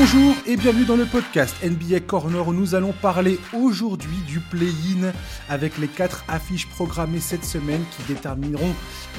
[0.00, 5.12] Bonjour et bienvenue dans le podcast NBA Corner où nous allons parler aujourd'hui du play-in
[5.50, 8.72] avec les quatre affiches programmées cette semaine qui détermineront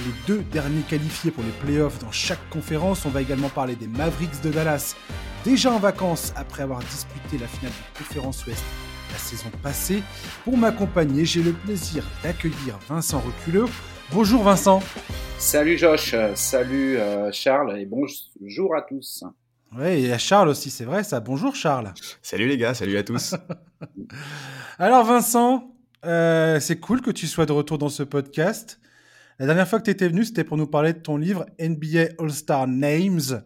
[0.04, 3.06] les deux derniers qualifiés pour les playoffs dans chaque conférence.
[3.06, 4.96] On va également parler des Mavericks de Dallas,
[5.46, 8.64] déjà en vacances après avoir disputé la finale de conférence Ouest
[9.12, 10.02] la saison passée.
[10.44, 13.66] Pour m'accompagner, j'ai le plaisir d'accueillir Vincent Reculeux.
[14.12, 14.82] Bonjour Vincent.
[15.38, 19.24] Salut Josh, salut euh, Charles et bonjour à tous.
[19.74, 21.22] Oui, et à Charles aussi, c'est vrai ça.
[21.22, 21.94] Bonjour Charles.
[22.22, 23.36] Salut les gars, salut à tous.
[24.80, 25.74] Alors Vincent,
[26.04, 28.82] euh, c'est cool que tu sois de retour dans ce podcast.
[29.40, 32.16] La dernière fois que tu étais venu, c'était pour nous parler de ton livre NBA
[32.20, 33.44] All-Star Names.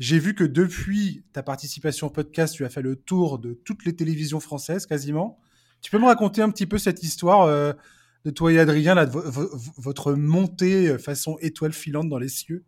[0.00, 3.84] J'ai vu que depuis ta participation au podcast, tu as fait le tour de toutes
[3.84, 5.38] les télévisions françaises quasiment.
[5.82, 7.72] Tu peux me raconter un petit peu cette histoire euh,
[8.24, 12.64] de toi et Adrien, là, de votre montée euh, façon étoile filante dans les cieux?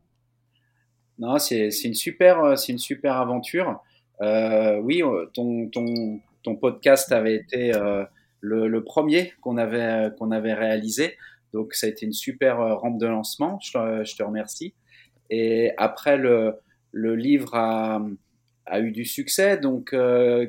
[1.19, 3.83] Non, c'est une super, euh, c'est une super aventure.
[4.21, 5.03] Euh, oui,
[5.35, 7.73] ton, ton, ton, podcast avait été
[8.41, 11.17] le, premier qu'on avait, qu'on avait réalisé.
[11.53, 13.59] Donc, ça a été une super rampe de lancement.
[13.61, 14.75] Je te, remercie.
[15.31, 16.55] Et après, le,
[16.93, 18.01] le livre a,
[18.67, 19.59] a, eu du succès.
[19.59, 19.95] Donc,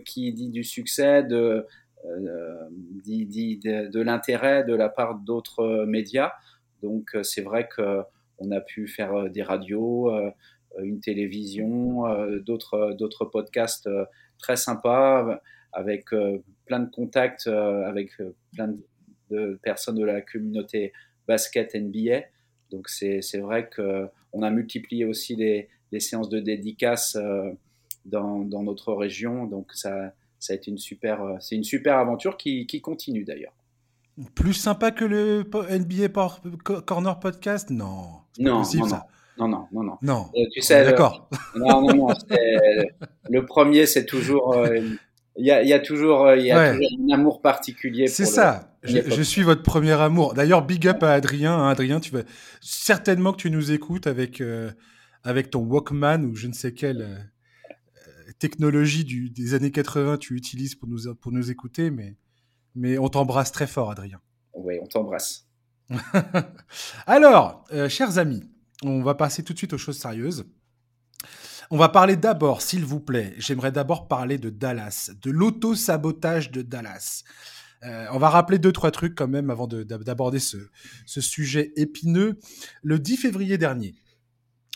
[0.05, 1.65] qui dit du succès de
[2.05, 2.67] euh,
[3.05, 6.33] dit, de, l'intérêt de la part d'autres euh, médias.
[6.81, 7.69] Donc euh, c'est vrai
[8.43, 10.11] qu'on a pu faire des radios,
[10.81, 12.03] une télévision,
[12.39, 13.89] d'autres d'autres podcasts
[14.39, 15.39] très sympas
[15.71, 16.05] avec
[16.65, 18.11] plein de contacts avec
[18.53, 18.75] plein
[19.29, 20.93] de personnes de la communauté
[21.27, 22.23] basket NBA.
[22.71, 25.69] Donc c'est vrai qu'on a multiplié aussi les,
[25.99, 27.17] séances de dédicaces
[28.05, 29.45] dans, dans, notre région.
[29.45, 30.13] Donc ça,
[30.43, 33.53] ça a été une super, euh, c'est une super aventure qui, qui continue d'ailleurs.
[34.35, 36.09] Plus sympa que le NBA
[36.85, 37.69] Corner Podcast?
[37.69, 38.21] Non.
[38.39, 38.87] Non, non,
[39.37, 40.29] non, non, non, non, non.
[40.35, 41.29] Euh, tu sais, d'accord.
[41.55, 42.07] non, non, non.
[43.29, 44.53] le premier, c'est toujours.
[44.53, 44.79] Euh,
[45.35, 48.05] il y, a, y, a, toujours, y a toujours un amour particulier.
[48.05, 48.77] C'est ça.
[48.83, 50.35] je, suis votre premier amour.
[50.35, 51.53] D'ailleurs, big up à Adrien.
[51.57, 51.69] Hein.
[51.69, 52.21] Adrien, tu vas
[52.61, 54.43] certainement que tu nous écoutes avec
[55.23, 57.31] avec ton Walkman ou je ne sais quel
[58.43, 62.17] technologie du, des années 80 tu utilises pour nous, pour nous écouter, mais,
[62.75, 64.19] mais on t'embrasse très fort, Adrien.
[64.53, 65.47] Oui, on t'embrasse.
[67.07, 68.43] Alors, euh, chers amis,
[68.83, 70.45] on va passer tout de suite aux choses sérieuses.
[71.71, 76.61] On va parler d'abord, s'il vous plaît, j'aimerais d'abord parler de Dallas, de l'auto-sabotage de
[76.61, 77.23] Dallas.
[77.83, 80.57] Euh, on va rappeler deux, trois trucs quand même avant d'aborder ce,
[81.05, 82.37] ce, sujet épineux.
[82.81, 83.95] Le 10 février dernier,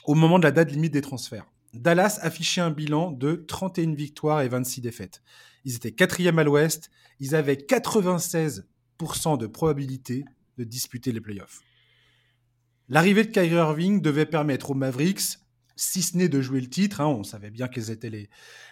[0.06, 4.42] au moment de la date limite des transferts, Dallas affichait un bilan de 31 victoires
[4.42, 5.22] et 26 défaites.
[5.68, 6.90] Ils étaient quatrième à l'ouest,
[7.20, 8.64] ils avaient 96%
[9.38, 10.24] de probabilité
[10.58, 11.60] de disputer les playoffs.
[12.88, 15.40] L'arrivée de Kyrie Irving devait permettre aux Mavericks,
[15.76, 18.30] si ce n'est de jouer le titre, hein, on savait bien quels étaient les,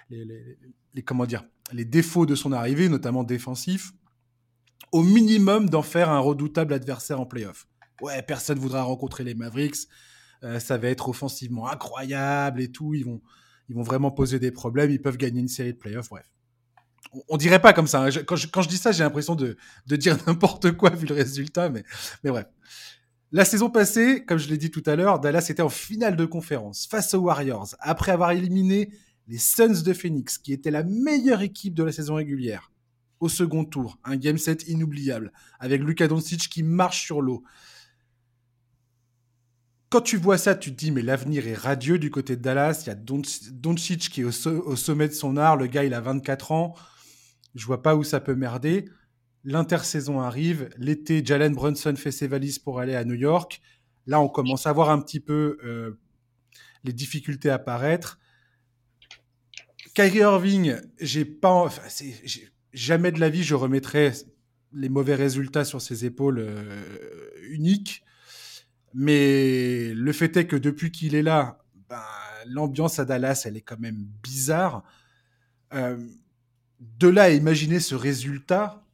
[0.09, 3.91] les, comment dire, les défauts de son arrivée, notamment défensifs,
[4.93, 7.67] au minimum d'en faire un redoutable adversaire en playoff.
[7.99, 9.89] Ouais, personne voudra rencontrer les Mavericks,
[10.43, 12.93] euh, ça va être offensivement incroyable et tout.
[12.93, 13.21] Ils vont,
[13.67, 14.91] ils vont vraiment poser des problèmes.
[14.91, 16.07] Ils peuvent gagner une série de playoffs.
[16.07, 16.25] Bref.
[17.29, 18.03] On, dirait pas comme ça.
[18.03, 18.09] Hein.
[18.25, 21.69] Quand, je, dis ça, j'ai l'impression de, dire n'importe quoi vu le résultat.
[21.69, 21.83] Mais,
[22.23, 22.45] mais bref.
[23.31, 26.25] La saison passée, comme je l'ai dit tout à l'heure, Dallas était en finale de
[26.25, 28.89] conférence face aux Warriors après avoir éliminé
[29.27, 32.71] les Suns de Phoenix, qui étaient la meilleure équipe de la saison régulière.
[33.19, 37.43] Au second tour, un game set inoubliable, avec Luka Doncic qui marche sur l'eau,
[39.95, 42.83] quand tu vois ça, tu te dis, mais l'avenir est radieux du côté de Dallas.
[42.85, 45.55] Il y a Doncic qui est au, sommet de son art.
[45.55, 46.75] Le gars, il a 24 ans.
[47.55, 48.85] Je vois pas où ça peut merder.
[49.43, 50.69] L'intersaison arrive.
[50.77, 53.61] L'été, Jalen Brunson fait ses valises pour aller à New York.
[54.07, 55.99] Là, on commence à voir un petit peu euh,
[56.83, 58.19] les difficultés apparaître.
[59.93, 61.69] Kyrie Irving, j'ai pas,
[62.73, 64.11] jamais de la vie je remettrai
[64.73, 66.83] les mauvais résultats sur ses épaules euh,
[67.49, 68.03] uniques.
[68.93, 72.01] Mais le fait est que depuis qu'il est là, ben,
[72.45, 74.83] l'ambiance à Dallas, elle est quand même bizarre.
[75.73, 75.97] Euh,
[76.99, 78.85] de là à imaginer ce résultat,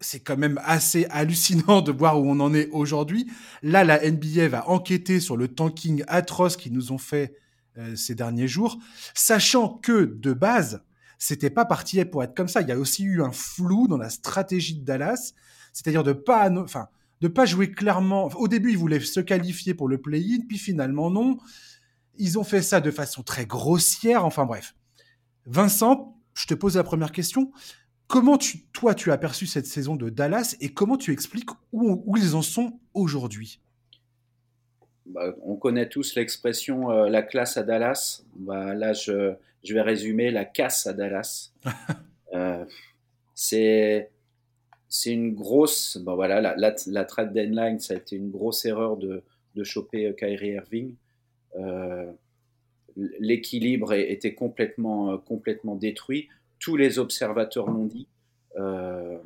[0.00, 3.30] c'est quand même assez hallucinant de voir où on en est aujourd'hui.
[3.62, 7.34] Là, la NBA va enquêter sur le tanking atroce qu'ils nous ont fait
[7.78, 8.78] euh, ces derniers jours,
[9.14, 10.82] sachant que de base,
[11.18, 12.60] c'était pas parti pour être comme ça.
[12.60, 15.32] Il y a aussi eu un flou dans la stratégie de Dallas,
[15.72, 16.88] c'est-à-dire de pas, enfin,
[17.20, 18.26] de pas jouer clairement.
[18.36, 21.38] Au début, ils voulaient se qualifier pour le play-in, puis finalement non.
[22.16, 24.24] Ils ont fait ça de façon très grossière.
[24.24, 24.74] Enfin bref.
[25.46, 27.50] Vincent, je te pose la première question.
[28.06, 32.16] Comment tu, toi, tu as perçu cette saison de Dallas et comment tu expliques où,
[32.16, 33.60] ils en sont aujourd'hui?
[35.04, 38.22] Bah, on connaît tous l'expression la classe à Dallas.
[38.36, 41.52] Bah, là, je, je, vais résumer la casse à Dallas.
[43.34, 44.10] c'est
[44.88, 45.98] c'est une grosse.
[45.98, 49.22] Bon voilà, la, la, la, trade deadline, ça a été une grosse erreur de,
[49.54, 50.94] de choper Kyrie Irving.
[51.56, 52.10] Euh,
[53.18, 56.28] l'équilibre était complètement, euh, complètement détruit.
[56.58, 58.06] Tous les observateurs l'ont dit.
[58.56, 59.18] Euh,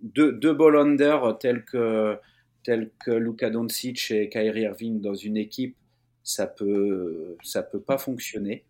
[0.00, 0.96] deux, deux ball
[1.38, 2.18] tels que,
[2.64, 5.76] tels que Luka Doncic et Kyrie Irving dans une équipe,
[6.24, 8.64] ça peut, ça peut pas fonctionner.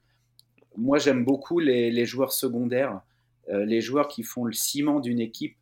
[0.76, 3.00] Moi, j'aime beaucoup les, les, joueurs secondaires,
[3.48, 5.56] les joueurs qui font le ciment d'une équipe,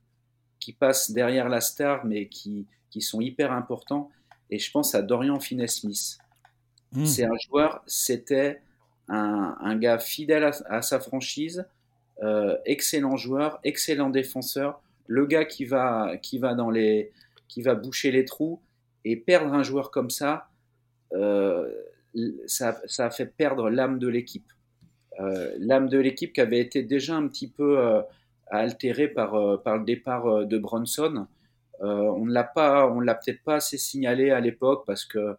[0.58, 4.10] qui passent derrière la star, mais qui, qui sont hyper importants.
[4.50, 6.19] Et je pense à Dorian Finney-Smith.
[6.92, 7.06] Hmm.
[7.06, 8.60] C'est un joueur, c'était
[9.08, 11.66] un, gars fidèle à, sa franchise,
[12.22, 17.10] euh, excellent joueur, excellent défenseur, le gars qui va, qui va dans les,
[17.48, 18.60] qui va boucher les trous
[19.04, 20.48] et perdre un joueur comme ça,
[21.12, 21.69] euh,
[22.46, 24.52] ça, a fait perdre l'âme de l'équipe.
[25.19, 28.02] Euh, l'âme de l'équipe qui avait été déjà un petit peu
[28.48, 31.26] altérée par, par le départ de Bronson.
[31.81, 35.36] on ne l'a peut-être pas assez signalé à l'époque parce que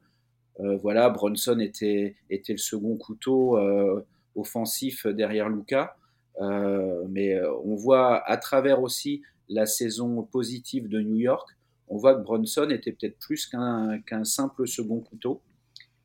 [0.59, 4.05] voilà, Bronson était, était le second couteau euh,
[4.35, 5.95] offensif derrière Luca.
[6.39, 11.49] Euh, mais on voit à travers aussi la saison positive de New York,
[11.89, 15.41] on voit que Bronson était peut-être plus qu'un simple second couteau.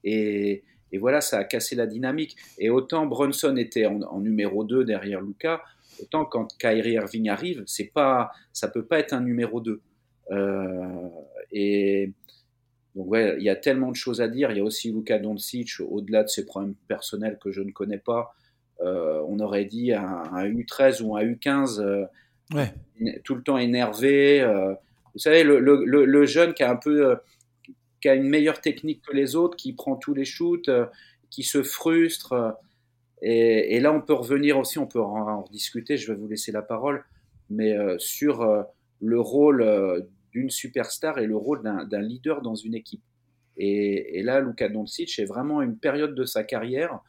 [0.03, 0.65] Et,
[0.99, 2.37] voilà, ça a cassé la dynamique.
[2.59, 5.63] Et autant Bronson était en, numéro 2 derrière Luca,
[6.03, 9.81] autant quand Kyrie Irving arrive, c'est pas, ça peut pas être un numéro 2.
[11.53, 12.13] et,
[12.97, 14.51] donc ouais, il y a tellement de choses à dire.
[14.51, 17.99] Il y a aussi Luka Doncic, au-delà de ses problèmes personnels que je ne connais
[17.99, 18.35] pas.
[18.81, 22.05] Euh, on aurait dit un, U13 ou un U15 euh,
[22.55, 22.73] ouais.
[23.23, 24.41] tout le temps énervé.
[24.41, 24.75] Euh.
[25.13, 27.17] vous savez, le, le, le, jeune qui a un peu,
[28.01, 30.71] qui a une meilleure technique que les autres, qui prend tous les shoots,
[31.29, 32.57] qui se frustre.
[33.21, 35.99] Et, et, là, on peut revenir aussi, on peut en, en, discuter.
[35.99, 37.05] Je vais vous laisser la parole,
[37.51, 38.65] mais sur
[39.01, 40.07] le rôle
[40.37, 43.03] d'une superstar et le rôle d'un leader dans une équipe.
[43.57, 47.01] Et, là, Luka Doncic est vraiment une période de sa carrière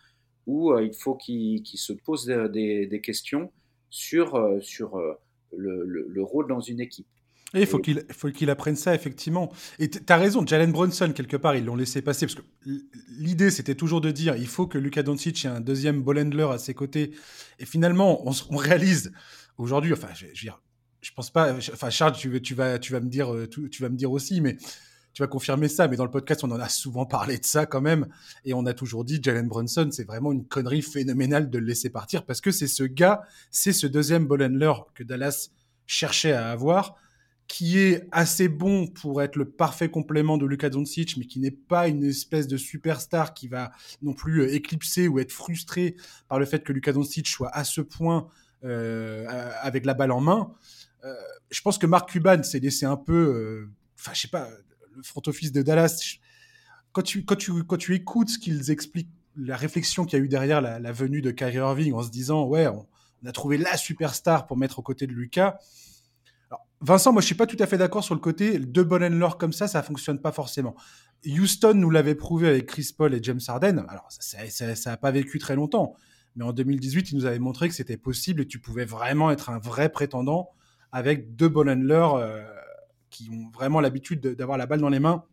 [0.46, 3.52] où euh, il faut qu'il se pose des, questions
[3.90, 5.20] sur, euh, sur euh,
[5.54, 7.08] le, rôle dans une équipe.
[7.54, 9.52] Et il faut qu'il faut qu'il apprenne ça, effectivement.
[9.78, 12.28] Et tu as raison, Jalen Brunson, quelque part, ils l'ont laissé passer.
[12.28, 12.44] Parce que
[13.18, 16.48] l'idée, c'était toujours de dire il faut que Luka Doncic ait un deuxième ball handler
[16.50, 17.12] à ses côtés.
[17.60, 19.12] Et finalement, on, on réalise
[19.58, 20.62] aujourd'hui, enfin, je, je veux dire,
[21.02, 21.54] je pense pas.
[21.54, 24.58] Enfin, Charles, tu, vas, tu vas me dire, euh, tu, vas me dire aussi, mais
[25.14, 25.88] tu vas confirmer ça.
[25.88, 28.08] Mais dans le podcast, on en a souvent parlé de ça quand même,
[28.46, 31.90] et on a toujours dit Jalen Brunson, c'est vraiment une connerie phénoménale de le laisser
[31.90, 33.22] partir parce que c'est ce gars,
[33.52, 34.52] c'est ce deuxième ball
[34.94, 35.50] que Dallas
[35.86, 36.96] cherchait à avoir,
[37.48, 41.52] qui est assez bon pour être le parfait complément de Luka Doncic, mais qui n'est
[41.52, 43.72] pas une espèce de superstar qui va
[44.02, 45.96] non plus euh, éclipser ou être frustré
[46.28, 48.28] par le fait que Luka Doncic soit à ce point
[48.64, 49.26] euh,
[49.62, 50.52] avec la balle en main.
[51.07, 51.15] Euh,
[51.50, 54.50] je pense que Mark Cuban s'est laissé un peu, euh, enfin, je sais pas,
[54.95, 56.18] le front office de Dallas.
[56.92, 60.25] Quand tu, quand tu, quand tu écoutes ce qu'ils expliquent, la réflexion qu'il y a
[60.25, 62.88] eu derrière la, venue de Kyrie Irving en se disant, ouais, on,
[63.25, 65.57] a trouvé la superstar pour mettre aux côtés de Lucas.
[66.81, 69.54] Vincent, moi je suis pas tout à fait d'accord sur le côté deux and comme
[69.54, 70.75] ça, ça fonctionne pas forcément.
[71.25, 73.86] Houston nous l'avait prouvé avec Chris Paul et James Harden.
[73.89, 75.95] Alors ça, ça, a pas vécu très longtemps,
[76.35, 79.49] mais en 2018, ils nous avaient montré que c'était possible et tu pouvais vraiment être
[79.49, 80.52] un vrai prétendant
[80.92, 82.44] avec deux ball handlers euh,
[83.10, 85.24] qui ont vraiment l'habitude d'avoir la balle dans les mains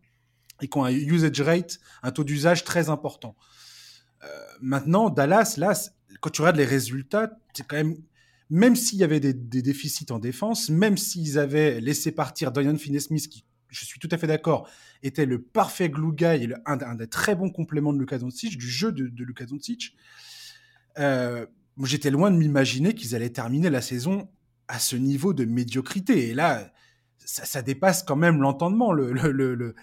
[0.61, 3.35] et qui ont un usage rate, un taux d'usage très important.
[4.23, 4.27] Euh,
[4.61, 5.73] maintenant, Dallas, là,
[6.21, 7.97] quand tu regardes les résultats, c'est quand même,
[8.49, 13.27] même s'il y avait des, déficits en défense, même s'ils avaient laissé partir Dorian Finney-Smith,
[13.27, 14.69] qui, je suis tout à fait d'accord,
[15.03, 18.69] était le parfait glue guy et un, des très bons compléments de Luka Doncic, du
[18.69, 19.45] jeu de, de Luka
[20.97, 21.45] euh,
[21.83, 24.29] j'étais loin de m'imaginer qu'ils allaient terminer la saison
[24.67, 26.29] à ce niveau de médiocrité.
[26.29, 26.71] Et là,
[27.17, 28.91] ça, dépasse quand même l'entendement.
[28.91, 29.75] Le,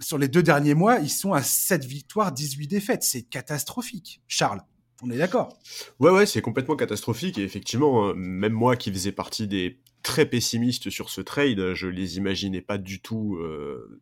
[0.00, 3.02] sur les deux derniers mois, ils sont à 7 victoires, 18 défaites.
[3.02, 4.20] C'est catastrophique.
[4.26, 4.62] Charles,
[5.02, 5.56] on est d'accord?
[5.98, 7.38] Ouais, ouais, c'est complètement catastrophique.
[7.38, 11.86] Et effectivement, euh, même moi qui faisais partie des très pessimistes sur ce trade, je
[11.86, 14.00] les imaginais pas du tout euh,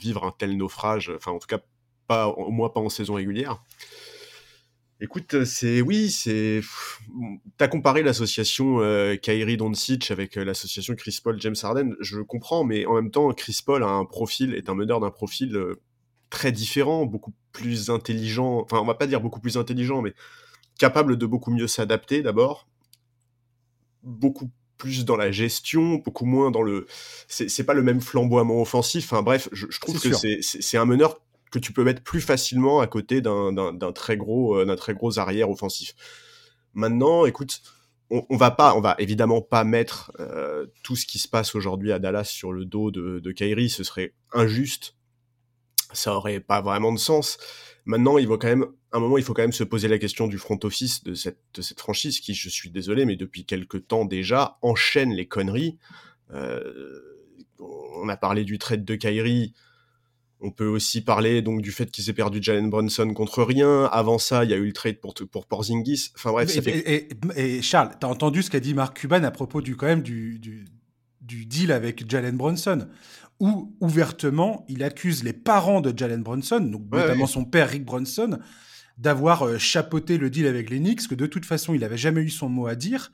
[0.00, 1.10] vivre un tel naufrage.
[1.14, 1.60] Enfin, en tout cas,
[2.06, 3.62] pas, au moins pas en saison régulière.
[5.00, 6.60] Écoute, euh, c'est oui, c'est.
[7.56, 11.94] T'as comparé l'association euh, Kairi Doncic avec euh, l'association Chris Paul James Harden.
[12.00, 15.10] Je comprends, mais en même temps, Chris Paul a un profil, est un meneur d'un
[15.10, 15.56] profil
[16.30, 18.60] très différent, beaucoup plus intelligent.
[18.62, 20.14] Enfin, on va pas dire beaucoup plus intelligent, mais
[20.78, 22.68] capable de beaucoup mieux s'adapter d'abord,
[24.02, 26.86] beaucoup plus dans la gestion, beaucoup moins dans le.
[27.28, 29.12] C'est pas le même flamboiement offensif.
[29.12, 32.86] Enfin bref, je, trouve que c'est un meneur que tu peux mettre plus facilement à
[32.86, 35.94] côté d'un très gros euh, très gros arrière offensif.
[36.74, 37.62] Maintenant, écoute,
[38.10, 41.54] on, on, va pas, on va évidemment pas mettre euh, tout ce qui se passe
[41.54, 44.94] aujourd'hui à Dallas sur le dos de, de Kyrie, ce serait injuste.
[45.92, 47.38] Ça aurait pas vraiment de sens.
[47.86, 50.26] Maintenant, il va quand même, un moment, il faut quand même se poser la question
[50.26, 53.86] du front office de cette, de cette franchise qui, je suis désolé, mais depuis quelques
[53.86, 55.78] temps déjà, enchaîne les conneries.
[56.30, 57.00] Euh,
[57.58, 59.54] on a parlé du trade de Kyrie.
[60.40, 63.84] On peut aussi parler donc du fait qu'il s'est perdu Jalen Brunson contre rien.
[63.86, 66.10] Avant ça, il y a eu le trade pour, pour Porzingis.
[66.14, 67.08] Enfin bref, et, fait...
[67.36, 70.38] et, Charles, t'as entendu ce qu'a dit Mark Cuban à propos du quand même du,
[70.38, 70.66] du,
[71.20, 72.86] du deal avec Jalen Brunson
[73.40, 78.38] où ouvertement il accuse les parents de Jalen Brunson, donc notamment son père Rick Brunson,
[78.96, 82.20] d'avoir euh, chapeauté le deal avec les Knicks, que de toute façon il n'avait jamais
[82.20, 83.12] eu son mot à dire.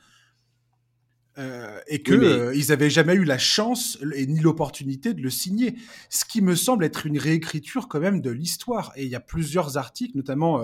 [1.37, 5.31] Euh, et que euh, ils avaient jamais eu la chance et ni l'opportunité de le
[5.31, 5.75] signer,
[6.09, 8.93] ce qui me semble être une réécriture quand même de l'histoire.
[8.97, 10.63] Et il y a plusieurs articles, notamment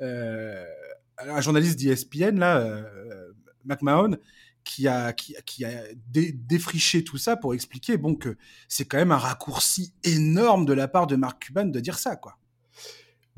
[0.00, 2.84] un journaliste d'ESPN là,
[3.64, 4.16] McMahon,
[4.64, 8.36] qui a, qui, qui a défriché tout ça pour expliquer bon, que
[8.68, 12.16] c'est quand même un raccourci énorme de la part de Mark Cuban de dire ça.
[12.16, 12.38] quoi.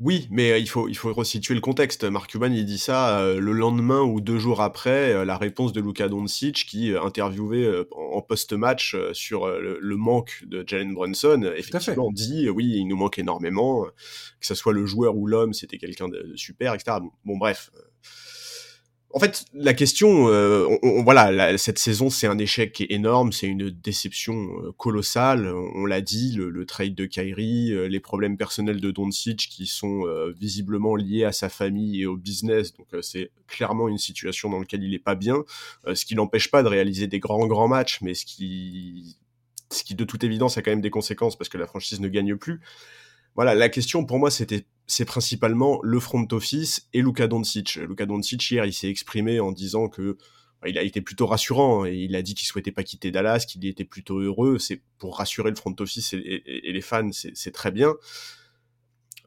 [0.03, 2.03] Oui, mais euh, il faut, il faut resituer le contexte.
[2.05, 5.73] Mark Cuban, il dit ça euh, le lendemain ou deux jours après euh, la réponse
[5.73, 12.49] de Luka Doncic qui, interviewé en post-match sur le, manque de Jalen Brunson, effectivement dit
[12.49, 13.83] oui, il nous manque énormément,
[14.39, 16.97] que ce soit le joueur ou l'homme, c'était quelqu'un de super, etc.
[17.23, 17.69] Bon, bref,
[19.13, 20.67] en fait, la question, euh,
[21.03, 25.51] voilà, cette saison, c'est un échec énorme, c'est une déception euh, colossale.
[25.75, 30.03] On, l'a dit, le, trade de Kyrie, euh, les problèmes personnels de Doncic qui sont
[30.39, 32.73] visiblement liés à sa famille et au business.
[32.73, 35.43] Donc, c'est clairement une situation dans laquelle il est pas bien,
[35.93, 39.17] ce qui n'empêche pas de réaliser des grands grands matchs, mais ce qui,
[39.69, 42.07] ce qui de toute évidence a quand même des conséquences parce que la franchise ne
[42.07, 42.61] gagne plus.
[43.35, 47.75] Voilà, la question pour moi, c'était c'est principalement le front office et Luka Doncic.
[47.75, 50.17] Luka Doncic hier, il s'est exprimé en disant que
[50.61, 53.45] bah, il a été plutôt rassurant et il a dit qu'il souhaitait pas quitter Dallas,
[53.47, 54.59] qu'il était plutôt heureux.
[54.59, 57.93] C'est pour rassurer le front office et, les fans, c'est très bien.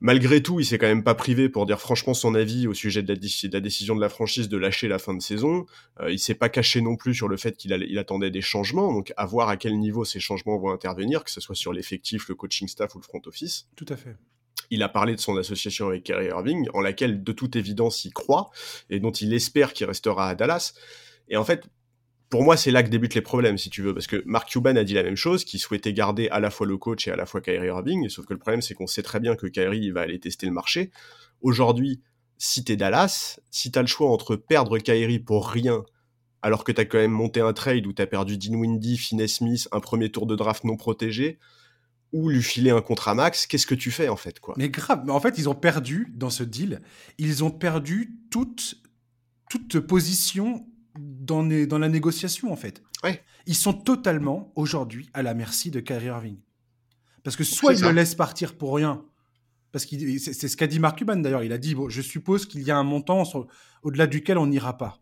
[0.03, 3.03] Malgré tout, il s'est quand même pas privé pour dire franchement son avis au sujet
[3.03, 5.65] de la, décision de la franchise de lâcher la fin de saison.
[6.01, 8.93] Euh, il s'est pas caché non plus sur le fait qu'il il attendait des changements,
[8.93, 12.29] donc à voir à quel niveau ces changements vont intervenir, que ce soit sur l'effectif,
[12.29, 13.67] le coaching staff ou le front office.
[13.77, 14.19] Tout à fait
[14.75, 18.13] il a parlé de son association avec Kyrie Irving, en laquelle de toute évidence il
[18.13, 18.51] croit,
[18.91, 20.75] et dont il espère qu'il restera à Dallas.
[21.29, 21.65] Et en fait,
[22.31, 24.77] pour moi, c'est là que débutent les problèmes, si tu veux, parce que Mark Cuban
[24.77, 27.17] a dit la même chose, qu'il souhaitait garder à la fois le coach et à
[27.17, 29.91] la fois Kyrie Irving, sauf que le problème, c'est qu'on sait très bien que Kyrie
[29.91, 30.91] va aller tester le marché.
[31.41, 32.03] Aujourd'hui,
[32.37, 35.85] si t'es Dallas, si t'as le choix entre perdre Kyrie pour rien,
[36.43, 39.81] alors que t'as quand même monté un trade où t'as perdu Dinwiddie, Finney Smith, un
[39.81, 41.39] premier tour de draft non protégé,
[42.15, 44.55] ou lui filer un contrat max, qu'est-ce que tu fais en fait quoi?
[44.57, 46.81] Mais grave, en fait ils ont perdu dans ce deal,
[47.19, 48.77] ils ont perdu toute
[49.51, 50.65] toute position
[50.97, 52.83] dans, dans la négociation en fait.
[53.03, 53.21] Ouais.
[53.47, 56.39] Ils sont totalement aujourd'hui à la merci de Kyrie Irving.
[57.25, 59.05] Parce que soit ils le laissent partir pour rien,
[59.73, 62.47] parce que c'est ce qu'a dit Mark Cuban d'ailleurs, il a dit bon, je suppose
[62.47, 63.25] qu'il y a un montant
[63.83, 65.01] au-delà duquel on n'ira pas.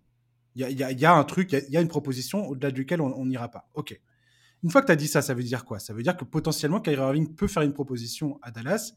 [0.55, 3.51] Il y, y a, un truc, il y, a une proposition au-delà duquel on n'ira
[3.51, 3.69] pas.
[3.75, 3.99] Ok.
[4.63, 5.79] Une fois que tu as dit ça, ça veut dire quoi?
[5.79, 8.93] Ça veut dire que potentiellement Kyrie Irving peut faire une proposition à Dallas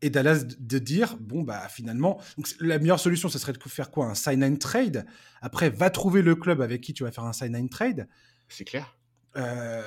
[0.00, 2.20] et Dallas de dire bon bah finalement
[2.60, 4.06] la meilleure solution ce serait de faire quoi?
[4.06, 5.06] Un sign and trade?
[5.40, 8.08] Après va trouver le club avec qui tu vas faire un sign and trade.
[8.48, 8.96] C'est clair.
[9.36, 9.82] Euh...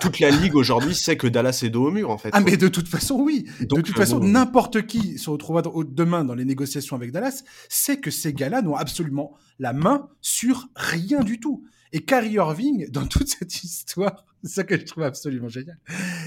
[0.00, 2.30] toute la ligue aujourd'hui sait que Dallas est dos au mur en fait.
[2.32, 3.48] Ah mais de toute façon oui.
[3.60, 7.98] De toute euh, façon n'importe qui se retrouvera demain dans les négociations avec Dallas sait
[7.98, 13.06] que ces gars-là n'ont absolument la main sur rien du tout et Kyrie Irving, dans
[13.06, 15.78] toute cette histoire, c'est ça que je trouve absolument génial,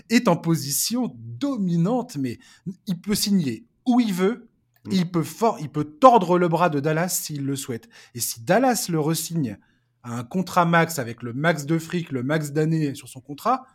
[0.09, 2.39] est en position dominante, mais
[2.87, 4.47] il peut signer où il veut,
[4.85, 4.91] mm.
[4.91, 7.89] il peut, fort, il peut tordre le bras de Dallas s'il le souhaite.
[8.13, 9.57] Et si Dallas le resigne
[10.03, 13.65] à un contrat max avec le max de fric, le max d'années sur son contrat,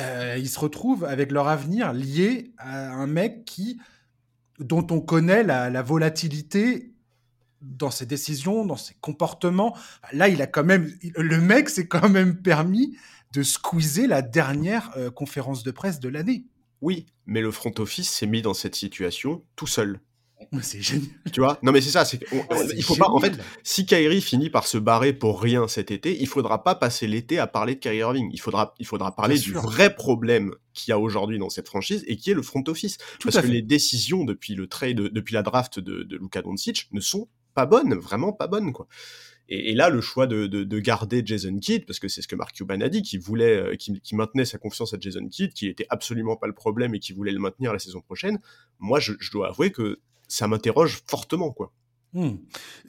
[0.00, 3.80] euh, ils se retrouvent avec leur avenir lié à un mec qui,
[4.58, 6.92] dont on connaît la, la volatilité
[7.60, 9.76] dans ses décisions, dans ses comportements.
[10.12, 12.96] Là, il a quand même, le mec s'est quand même permis
[13.32, 16.46] de squeezer la dernière euh, conférence de presse de l'année.
[16.80, 20.00] Oui, mais le front office s'est mis dans cette situation tout seul.
[20.62, 21.08] C'est génial.
[21.32, 21.58] Tu vois?
[21.62, 22.04] Non, mais c'est ça.
[22.04, 22.20] C'est
[22.76, 23.10] il faut pas.
[23.10, 23.32] En fait,
[23.64, 27.40] si Kyrie finit par se barrer pour rien cet été, il faudra pas passer l'été
[27.40, 28.30] à parler de Kyrie Irving.
[28.32, 32.04] Il faudra, il faudra parler du vrai problème qu'il y a aujourd'hui dans cette franchise
[32.06, 32.98] et qui est le front office.
[33.22, 37.00] Parce que les décisions depuis le trade, depuis la draft de, de Luka Doncic ne
[37.00, 38.86] sont pas bonne, vraiment pas bonne, quoi.
[39.48, 42.80] Et, là, le choix de, garder Jason Kidd, parce que c'est ce que Mark Cuban
[42.82, 46.46] a dit, qui voulait, qui, maintenait sa confiance à Jason Kidd, qui était absolument pas
[46.46, 48.38] le problème et qui voulait le maintenir la saison prochaine.
[48.78, 49.98] Moi, je, dois avouer que
[50.28, 51.72] ça m'interroge fortement, quoi.
[52.12, 52.36] Hmm.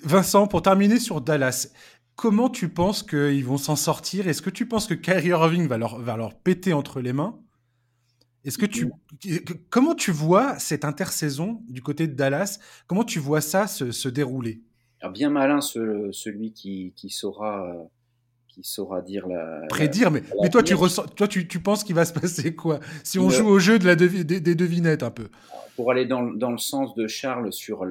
[0.04, 1.70] Vincent, pour terminer sur Dallas,
[2.16, 4.28] comment tu penses qu'ils vont s'en sortir?
[4.28, 7.40] Est-ce que tu penses que Kyrie Irving va leur, va leur péter entre les mains?
[8.46, 8.92] Est-ce que tu,
[9.70, 12.60] comment tu vois cette intersaison du côté de Dallas?
[12.88, 14.62] Comment tu vois ça se, dérouler?
[15.14, 17.90] Bien malin celui qui, qui saura
[18.50, 19.62] qui saura dire la.
[19.70, 22.80] Prédire, mais, mais toi, tu, ressens, toi tu, tu penses qu'il va se passer quoi?
[23.04, 25.30] Si on joue au jeu de la des, des, devinettes un peu.
[25.76, 27.86] Pour aller dans, dans, le sens de Charles sur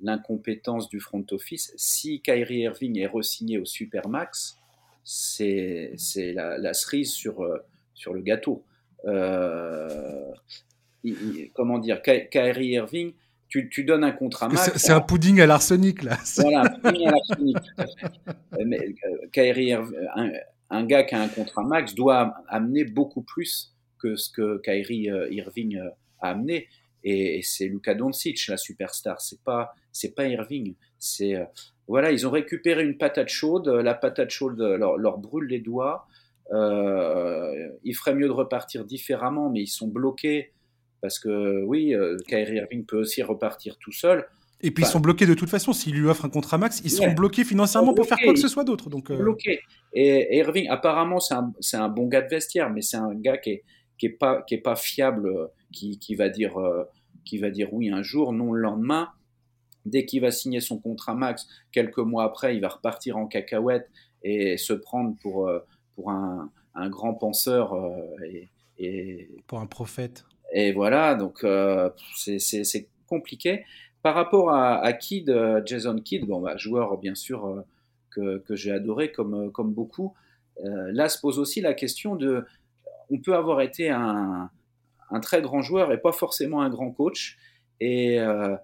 [0.00, 1.72] l'incompétence du front office.
[1.76, 4.58] Si Kyrie Irving est re-signé au Supermax,
[5.04, 7.58] c'est la, la, cerise sur, euh,
[7.94, 8.64] sur le gâteau.
[9.06, 10.32] Euh,
[11.52, 13.12] comment dire, Kyrie Irving,
[13.48, 14.72] tu, tu, donnes un contrat max.
[14.76, 16.18] C'est un pudding à l'arsenic, là.
[16.38, 17.56] Voilà, un pudding à l'arsenic,
[18.64, 19.84] Mais euh, Kyrie un,
[20.70, 25.08] un, gars qui a un contrat max doit amener beaucoup plus que ce que Kyrie
[25.30, 25.78] Irving
[26.20, 26.68] a amené.
[27.04, 29.20] Et, c'est Luka Doncic, la superstar.
[29.20, 30.74] C'est pas, c'est pas Irving.
[30.98, 31.44] C'est, euh,
[31.86, 33.68] voilà, ils ont récupéré une patate chaude.
[33.68, 36.08] La patate chaude leur, leur brûle les doigts.
[36.52, 40.52] Euh, il ferait mieux de repartir différemment, mais ils sont bloqués
[41.00, 44.26] parce que oui, euh, Kyrie Irving peut aussi repartir tout seul.
[44.62, 45.74] Et puis ils sont bloqués de toute façon.
[45.74, 48.48] S'il lui offre un contrat max, ils sont bloqués financièrement pour faire quoi que ce
[48.48, 48.88] soit d'autre.
[48.88, 49.60] Donc bloqués.
[49.92, 53.50] Et, Irving, apparemment, c'est un, un, bon gars de vestiaire, mais c'est un gars qui
[53.50, 53.64] est,
[53.98, 56.84] qui est pas qui est pas fiable, qui, qui va dire euh,
[57.26, 59.10] qui va dire oui un jour, non le lendemain.
[59.84, 63.90] Dès qu'il va signer son contrat max, quelques mois après, il va repartir en cacahuète
[64.22, 65.58] et se prendre pour euh,
[65.94, 67.92] pour un, un grand penseur euh,
[68.24, 68.48] et,
[68.78, 70.24] et, pour un prophète.
[70.52, 71.44] Et voilà, donc
[72.16, 73.64] c'est compliqué.
[74.02, 75.34] Par rapport à, à Kidd,
[75.64, 77.64] Jason Kidd, bon, bah, joueur bien sûr
[78.10, 80.14] que, que j'ai adoré comme, comme beaucoup,
[80.62, 82.44] là se pose aussi la question de
[83.10, 84.50] on peut avoir été un,
[85.22, 87.38] très grand joueur et pas forcément un grand coach.
[87.80, 88.56] Et euh,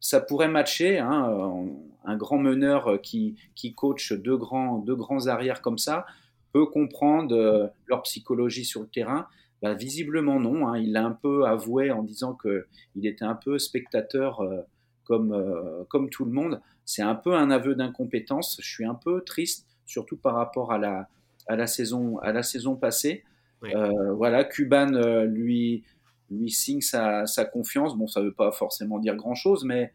[0.00, 1.66] ça pourrait matcher, hein,
[2.04, 6.06] un grand meneur qui, qui coach deux grands, deux grands arrières comme ça
[6.52, 9.26] peut comprendre euh, leur psychologie sur le terrain.
[9.62, 10.78] Bah, visiblement non, hein.
[10.78, 14.60] il l'a un peu avoué en disant qu'il était un peu spectateur euh,
[15.04, 16.60] comme, comme tout le monde.
[16.84, 18.58] C'est un peu un aveu d'incompétence.
[18.62, 21.08] Je suis un peu triste, surtout par rapport à la,
[21.46, 23.24] à la, saison, à la saison passée.
[23.64, 25.84] Euh, voilà, Cuban euh, lui,
[26.30, 27.96] lui signe sa, sa, confiance.
[27.96, 29.92] Bon, ça ne veut pas forcément dire grand-chose, mais,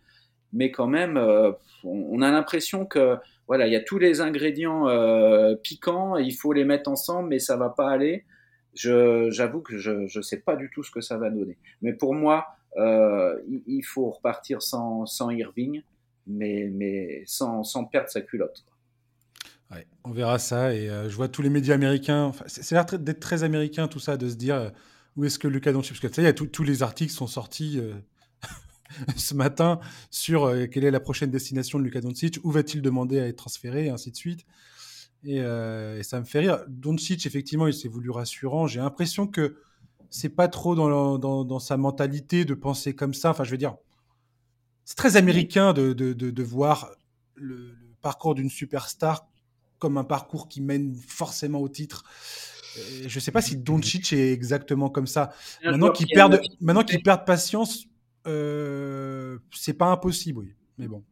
[0.55, 1.51] mais quand même, euh,
[1.83, 4.87] on, a l'impression que voilà, il y a tous les ingrédients
[5.61, 8.25] piquants, et il faut les mettre ensemble, mais ça va pas aller.
[8.73, 11.57] J'avoue que je ne sais pas du tout ce que ça va donner.
[11.83, 15.83] Mais pour moi, il, faut repartir sans, sans Irving,
[16.25, 18.65] mais, mais sans, sans perdre sa culotte
[20.03, 20.73] on verra ça.
[20.73, 22.31] Et euh, je vois tous les médias américains.
[22.47, 24.69] c'est l'air d'être très américain tout ça, de se dire euh,
[25.15, 25.93] où est-ce que Lucas Doncic.
[25.93, 27.93] Parce que tu sais, tous les articles sont sortis euh,
[29.15, 29.79] ce matin
[30.09, 33.85] sur quelle est la prochaine destination de Lucas Doncic, où va-t-il demander à être transféré,
[33.85, 34.45] et ainsi de suite.
[35.25, 35.41] Et,
[36.03, 36.59] ça me fait rire.
[36.67, 38.67] Doncic, effectivement, il s'est voulu rassurant.
[38.67, 39.57] J'ai l'impression que
[40.09, 43.31] c'est pas trop dans, sa mentalité de penser comme ça.
[43.31, 43.75] Enfin, je veux dire,
[44.85, 46.91] c'est très américain de, voir
[47.35, 49.27] le parcours d'une superstar
[49.79, 52.03] comme un parcours qui mène forcément au titre.
[53.07, 55.33] Je ne sais pas si Doncic est exactement comme ça.
[55.63, 57.85] Maintenant qu'ils perdent, maintenant qu'ils perdent patience,
[58.27, 60.53] euh, c'est pas impossible, oui.
[60.77, 61.03] Mais bon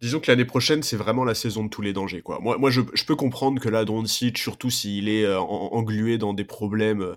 [0.00, 2.22] disons que l'année prochaine, c'est vraiment la saison de tous les dangers.
[2.22, 2.38] Quoi.
[2.40, 6.44] Moi, moi je, peux comprendre que là, Doncic, surtout s'il est euh, englué dans des
[6.44, 7.14] problèmes, euh,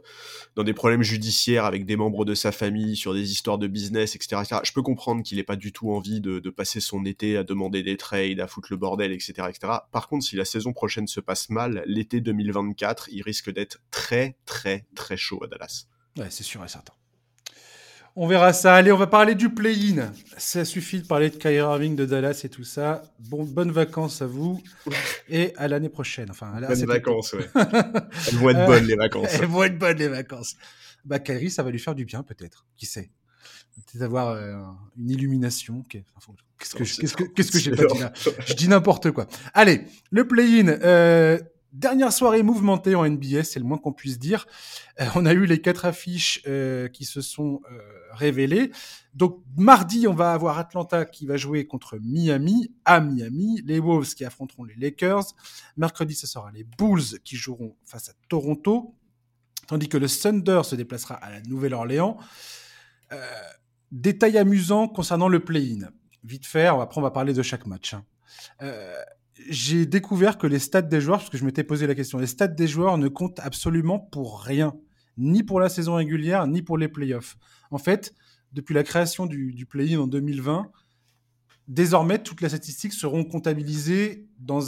[0.56, 4.16] dans des problèmes judiciaires avec des membres de sa famille, sur des histoires de business,
[4.16, 4.44] etc.
[4.64, 7.84] je peux comprendre qu'il n'ait pas du tout envie de, passer son été à demander
[7.84, 9.74] des trades, à foutre le bordel, etc., etc.
[9.92, 14.36] Par contre, si la saison prochaine se passe mal, l'été 2024, il risque d'être très,
[14.46, 15.86] très, très chaud à Dallas.
[16.18, 16.99] Ouais, c'est sûr et certain.
[18.22, 18.76] On verra ça.
[18.76, 20.12] Allez, on va parler du play-in.
[20.38, 23.02] Ça suffit de parler de Kyrie Irving, de Dallas et tout ça.
[23.18, 24.62] Bon, bonnes vacances à vous
[25.30, 26.30] et à l'année prochaine.
[26.30, 27.48] Enfin, bonnes vacances, ouais.
[27.56, 29.30] Elles vont être bonnes les vacances.
[29.32, 30.58] Elles vont être bonnes les vacances.
[31.06, 32.66] Bah, Kyrie, ça va lui faire du bien peut-être.
[32.76, 33.10] Qui sait?
[33.88, 34.54] Peut-être avoir euh,
[34.98, 35.86] une illumination.
[35.88, 38.12] Qu'est-ce que, qu'est-ce que, j'ai pas dit là?
[38.46, 39.28] Je dis n'importe quoi.
[39.54, 40.68] Allez, le play-in.
[40.68, 41.40] Euh,
[41.74, 44.48] Dernière soirée mouvementée en NBA, c'est le moins qu'on puisse dire.
[45.00, 47.78] Euh, on a eu les quatre affiches euh, qui se sont euh,
[48.12, 48.72] révélées.
[49.14, 54.14] Donc mardi, on va avoir Atlanta qui va jouer contre Miami à Miami, les Wolves
[54.14, 55.26] qui affronteront les Lakers.
[55.78, 58.96] Mercredi, ce sera les Bulls qui joueront face à Toronto,
[59.68, 62.18] tandis que le Thunder se déplacera à la Nouvelle-Orléans.
[63.92, 65.90] détail amusant concernant le play-in.
[66.24, 67.94] Vite fait, après on va parler de chaque match.
[67.94, 68.06] Hein.
[69.50, 72.28] j'ai découvert que les stats des joueurs, parce que je m'étais posé la question, les
[72.28, 74.76] stats des joueurs ne comptent absolument pour rien,
[75.18, 77.38] ni pour la saison régulière, ni pour les playoffs.
[77.72, 78.14] En fait,
[78.54, 80.72] depuis la création du, play-in en 2020,
[81.68, 84.60] désormais, toutes les statistiques seront comptabilisées dans,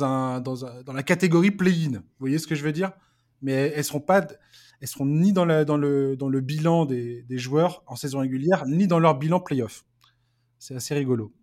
[0.94, 1.92] la catégorie play-in.
[1.92, 2.92] Vous voyez ce que je veux dire?
[3.42, 3.86] Mais elles
[4.82, 9.40] elles seront ni dans, le, bilan des, joueurs en saison régulière, ni dans leur bilan
[9.40, 9.86] play-off.
[10.60, 11.34] C'est assez rigolo.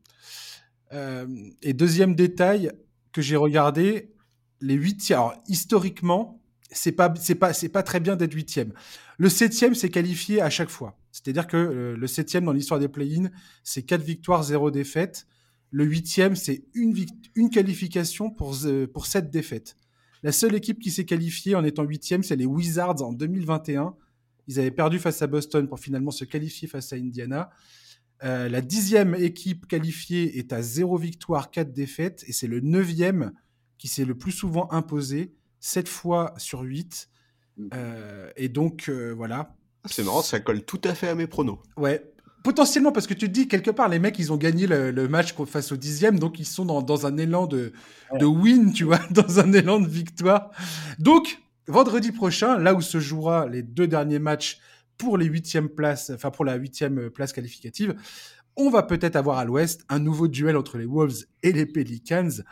[0.92, 1.26] Euh,
[1.62, 2.72] et deuxième détail,
[3.12, 4.14] que j'ai regardé,
[4.60, 5.18] les huitièmes.
[5.18, 6.40] Alors, historiquement,
[6.70, 8.72] c'est pas, pas, pas très bien d'être huitième.
[9.16, 10.97] Le septième s'est qualifié à chaque fois.
[11.12, 13.30] C'est-à-dire que euh, le septième dans l'histoire des play-in,
[13.64, 15.26] c'est quatre victoires, zéro défaite.
[15.70, 16.94] Le huitième, c'est une,
[17.34, 19.76] une qualification pour, euh, pour sept défaites.
[20.22, 23.94] La seule équipe qui s'est qualifiée en étant huitième, c'est les Wizards en 2021.
[24.48, 27.50] Ils avaient perdu face à Boston pour finalement se qualifier face à Indiana.
[28.24, 33.32] Euh, la dixième équipe qualifiée est à zéro victoire, quatre défaites, et c'est le neuvième
[33.76, 37.10] qui s'est le plus souvent imposé, sept fois sur huit.
[37.56, 37.68] Mm.
[37.74, 39.54] Euh, et donc, euh, voilà.
[39.84, 41.58] C'est marrant, ça colle tout à fait à mes pronos.
[41.76, 42.02] Ouais.
[42.44, 45.34] Potentiellement, parce que tu te dis, quelque part, les mecs, ils ont gagné le, match
[45.46, 47.72] face au dixième, donc ils sont dans, un élan de,
[48.18, 50.50] de win, tu vois, dans un élan de victoire.
[50.98, 54.60] Donc, vendredi prochain, là où se jouera les deux derniers matchs
[54.98, 57.94] pour les huitièmes places, enfin pour la huitième place qualificative.
[58.56, 62.42] On va peut-être avoir à l'Ouest un nouveau duel entre les Wolves et les Pelicans.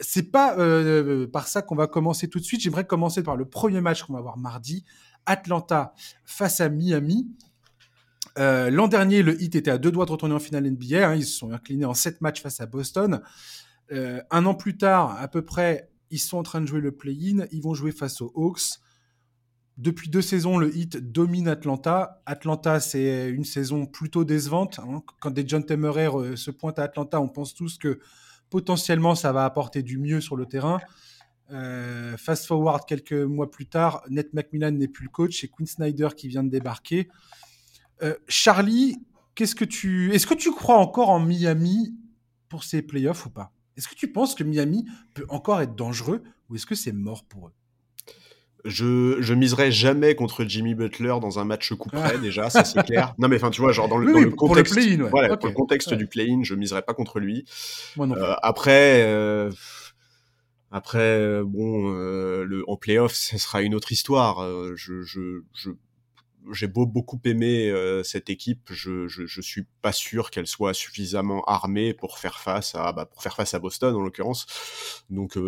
[0.00, 2.60] C'est pas euh, par ça qu'on va commencer tout de suite.
[2.60, 4.84] J'aimerais commencer par le premier match qu'on va avoir mardi,
[5.26, 7.28] Atlanta face à Miami.
[8.38, 11.08] Euh, l'an dernier, le Heat était à deux doigts de retourner en finale NBA.
[11.08, 11.14] Hein.
[11.14, 13.20] ils se sont inclinés en sept matchs face à Boston.
[13.92, 16.92] Euh, un an plus tard, à peu près, ils sont en train de jouer le
[16.92, 17.46] play-in.
[17.52, 18.80] Ils vont jouer face aux Hawks.
[19.76, 22.22] Depuis deux saisons, le Heat domine Atlanta.
[22.26, 24.78] Atlanta, c'est une saison plutôt décevante.
[24.78, 25.02] Hein.
[25.20, 27.98] Quand des John Temerer euh, se pointent à Atlanta, on pense tous que
[28.50, 30.80] potentiellement ça va apporter du mieux sur le terrain.
[31.52, 35.66] Euh, fast forward quelques mois plus tard, Ned McMillan n'est plus le coach, c'est Quinn
[35.66, 37.08] Snyder qui vient de débarquer.
[38.02, 38.96] Euh, Charlie,
[39.34, 41.94] qu'est-ce que tu, est-ce que tu crois encore en Miami
[42.48, 43.52] pour ces playoffs ou pas?
[43.76, 47.24] Est-ce que tu penses que Miami peut encore être dangereux ou est-ce que c'est mort
[47.24, 47.52] pour eux?
[48.64, 52.82] Je, je miserai jamais contre Jimmy Butler dans un match coup près, déjà, ça c'est
[52.82, 53.14] clair.
[53.18, 55.28] Non, mais enfin, tu vois, genre dans le, dans le contexte, le ouais.
[55.28, 57.44] le contexte du play-in, je miserai pas contre lui.
[57.98, 59.50] Euh, après, euh,
[60.74, 64.40] après, euh, bon, euh, le, en playoff, ce sera une autre histoire.
[64.40, 65.70] Euh, je, je, je,
[66.50, 71.42] j'ai beau beaucoup aimé cette équipe, je, je, je suis pas sûr qu'elle soit suffisamment
[71.44, 73.08] armée pour faire face à, bah,
[73.62, 74.46] Boston en l'occurrence.
[75.08, 75.38] Donc,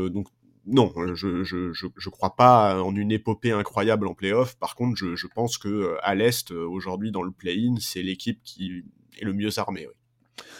[0.64, 4.56] non, je, je, je, crois pas en une épopée incroyable en playoff.
[4.56, 8.84] Par contre, je, je pense que à l'Est, aujourd'hui, dans le play-in, c'est l'équipe qui
[9.18, 9.86] est le mieux armée.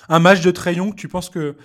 [0.09, 1.57] Un match de Trayon, tu penses que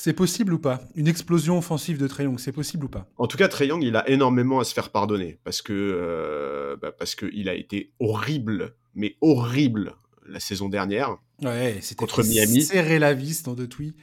[0.00, 0.80] c'est possible ou pas?
[0.96, 3.06] Une explosion offensive de Trayon, c'est possible ou pas?
[3.18, 6.90] En tout cas, Trayon, il a énormément à se faire pardonner parce que euh, bah
[6.90, 9.94] parce qu'il a été horrible, mais horrible
[10.26, 11.18] la saison dernière.
[11.42, 12.62] Ouais, c'était contre Miami.
[12.62, 13.94] Serré la vis dans de tweets.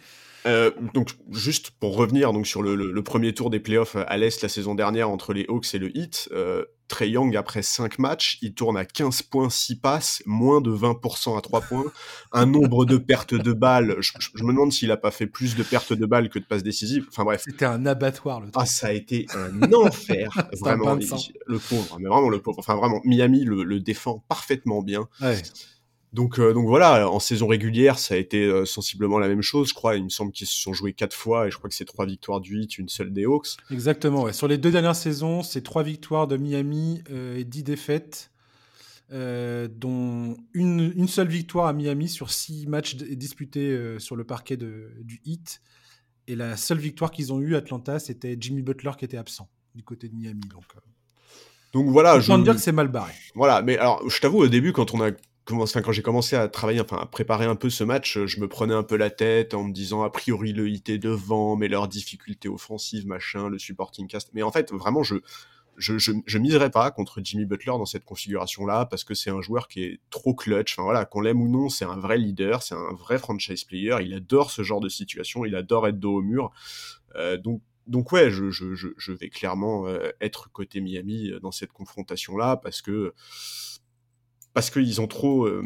[0.48, 4.50] Euh, donc juste pour revenir donc sur le, premier tour des playoffs à l'Est la
[4.50, 8.54] saison dernière entre les Hawks et le Heat, euh, Trey Young après 5 matchs, il
[8.54, 11.86] tourne à 15 points 6 passes, moins de 20% à 3 points,
[12.32, 15.64] un nombre de pertes de balles, je, me demande s'il a pas fait plus de
[15.64, 17.44] pertes de balles que de passes décisives, enfin bref.
[17.46, 18.56] C'était un abattoir le truc.
[18.58, 20.30] Ah ça a été un enfer,
[20.60, 25.08] vraiment, le pauvre, mais vraiment le pauvre, enfin vraiment, Miami le, le défend parfaitement bien.
[25.22, 25.42] Ouais.
[26.14, 29.70] Donc, euh, donc voilà, en saison régulière, ça a été euh, sensiblement la même chose.
[29.70, 31.76] Je crois, il me semble qu'ils se sont joués quatre fois et je crois que
[31.76, 33.58] c'est trois victoires du 8, une seule des Hawks.
[33.72, 34.34] Exactement, ouais.
[34.34, 38.32] Sur les deux dernières saisons, c'est trois victoires de Miami euh, et dix défaites,
[39.10, 44.92] dont une, une, seule victoire à Miami sur six matchs disputés sur le parquet de,
[45.02, 45.62] du Heat.
[46.28, 49.84] Et la seule victoire qu'ils ont eue, Atlanta, c'était Jimmy Butler qui était absent du
[49.84, 50.42] côté de Miami.
[50.50, 50.66] Donc,
[51.74, 52.34] donc voilà, je.
[52.44, 53.14] dire que c'est mal barré.
[53.36, 55.12] Voilà, mais alors je t'avoue, au début, quand on a
[55.48, 58.74] quand j'ai commencé à travailler, enfin à préparer un peu ce match, je me prenais
[58.74, 62.50] un peu la tête en me disant a priori le IT devant, mais leurs difficultés
[62.50, 64.30] offensives, machin, le supporting cast.
[64.34, 65.16] Mais en fait, vraiment, je
[65.78, 69.68] je, je, miserais pas contre Jimmy Butler dans cette configuration-là parce que c'est un joueur
[69.68, 70.74] qui est trop clutch.
[70.74, 73.96] Enfin voilà, qu'on l'aime ou non, c'est un vrai leader, c'est un vrai franchise player.
[74.02, 76.52] Il adore ce genre de situation, il adore être dos au mur.
[77.16, 81.72] Euh, donc donc ouais, je, je, je vais clairement euh, être côté Miami dans cette
[81.72, 83.14] confrontation-là parce que
[84.58, 85.46] parce qu'ils ont trop.
[85.46, 85.62] Euh,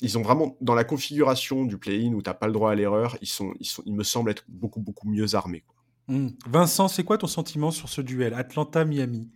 [0.00, 3.18] ils ont vraiment, dans la configuration du play-in où t'as pas le droit à l'erreur,
[3.20, 5.64] ils, sont, ils, sont, ils me semblent être beaucoup, beaucoup mieux armés.
[6.08, 6.28] Hmm.
[6.48, 9.28] Vincent, c'est quoi ton sentiment sur ce duel Atlanta-Miami?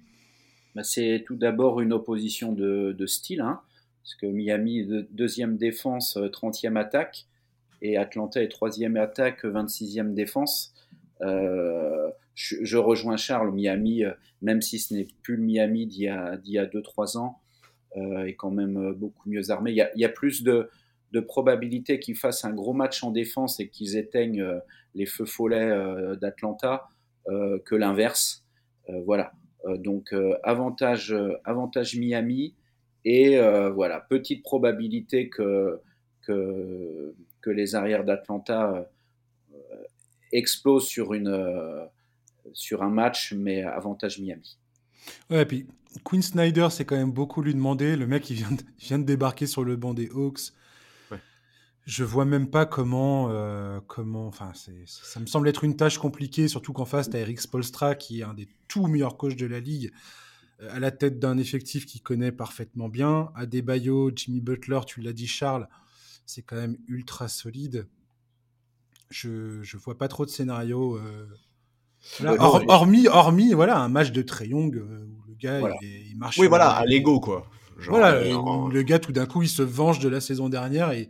[0.75, 3.61] Bah, C'est tout d'abord une opposition de, de style, hein,
[4.03, 7.27] parce que Miami est deuxième défense, 30e euh, attaque,
[7.83, 10.73] et Atlanta est troisième attaque, 26e défense.
[11.21, 14.05] je, rejoins Charles, Miami,
[14.41, 16.09] même si ce n'est plus le Miami d'il y
[16.59, 17.43] a 2-3 ans,
[18.27, 19.71] est quand même beaucoup mieux armé.
[19.73, 20.69] Il y a, plus de,
[21.13, 24.47] de probabilité qu'ils fassent un gros match en défense et qu'ils éteignent
[24.95, 25.73] les feux follets
[26.21, 26.89] d'Atlanta
[27.27, 28.45] que l'inverse.
[29.05, 29.33] voilà.
[29.79, 32.55] donc avantage, avantage Miami
[33.05, 33.39] et
[33.75, 35.81] voilà petite probabilité que
[36.23, 38.89] que, que les arrières d'Atlanta
[40.33, 41.89] explosent sur une
[42.53, 44.59] sur un match, mais avantage Miami.
[45.31, 45.67] Ouais, et puis
[46.05, 47.97] Quinn Snyder, c'est quand même beaucoup lui demander.
[47.97, 50.53] Le mec, il vient de, vient de débarquer sur le banc des Hawks.
[51.11, 51.21] Ouais.
[51.85, 53.29] Je vois même pas comment.
[53.31, 54.53] Euh, comment enfin,
[54.87, 58.21] ça me semble être une tâche compliquée, surtout qu'en face, tu as Eric Spolstra, qui
[58.21, 59.93] est un des tout meilleurs coachs de la ligue,
[60.61, 63.31] euh, à la tête d'un effectif qu'il connaît parfaitement bien.
[63.35, 65.69] Adebayo, Jimmy Butler, tu l'as dit, Charles,
[66.25, 67.87] c'est quand même ultra solide.
[69.09, 70.97] Je ne vois pas trop de scénarios.
[70.97, 71.29] Euh,
[72.69, 76.39] hormis, hormis voilà, un match de Trey Young euh, où le gars il, marche.
[76.39, 77.47] Oui, voilà, à l'ego quoi.
[77.89, 81.09] voilà, euh, le gars tout d'un coup il se venge de la saison dernière et,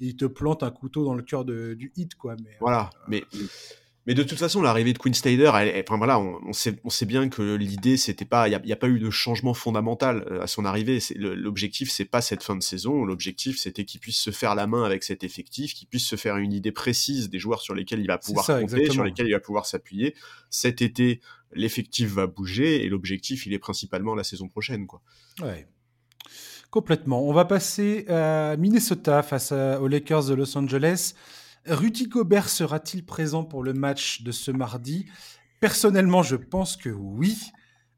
[0.00, 2.36] il te plante un couteau dans le cœur du hit quoi.
[2.44, 3.24] Mais, voilà, euh, mais
[4.08, 7.28] mais de toute façon, l'arrivée de Queen Snyder, enfin voilà, on, sait, on sait bien
[7.28, 10.64] que l'idée, c'était pas, il n'y a, pas eu de changement fondamental euh, à son
[10.64, 10.98] arrivée.
[11.14, 13.04] L'objectif, c'est pas cette fin de saison.
[13.04, 16.38] L'objectif, c'était qu'il puisse se faire la main avec cet effectif, qu'il puisse se faire
[16.38, 19.40] une idée précise des joueurs sur lesquels il va pouvoir compter, sur lesquels il va
[19.40, 20.14] pouvoir s'appuyer.
[20.48, 21.20] Cet été,
[21.52, 25.02] l'effectif va bouger et l'objectif, il est principalement la saison prochaine, quoi.
[25.42, 25.66] Ouais.
[26.70, 27.28] Complètement.
[27.28, 31.12] On va passer à Minnesota face aux Lakers de Los Angeles.
[31.68, 35.06] Rudy Gobert sera-t-il présent pour le match de ce mardi?
[35.60, 37.38] Personnellement, je pense que oui.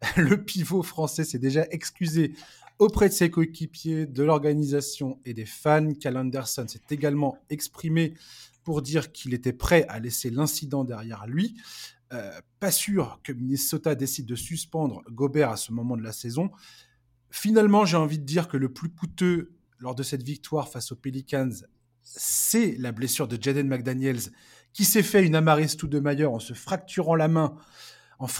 [0.16, 2.32] Le pivot français s'est déjà excusé
[2.78, 5.92] auprès de ses coéquipiers, de l'organisation et des fans.
[5.92, 8.14] Cal Anderson s'est également exprimé
[8.64, 11.56] pour dire qu'il était prêt à laisser l'incident derrière lui.
[12.12, 16.50] Euh, pas sûr que Minnesota décide de suspendre Gobert à ce moment de la saison.
[17.30, 20.96] Finalement, j'ai envie de dire que le plus coûteux lors de cette victoire face aux
[20.96, 21.50] Pelicans
[22.02, 24.30] c'est la blessure de Jaden McDaniels
[24.72, 27.56] qui s'est fait une Amaris Stoudemire en se fracturant la main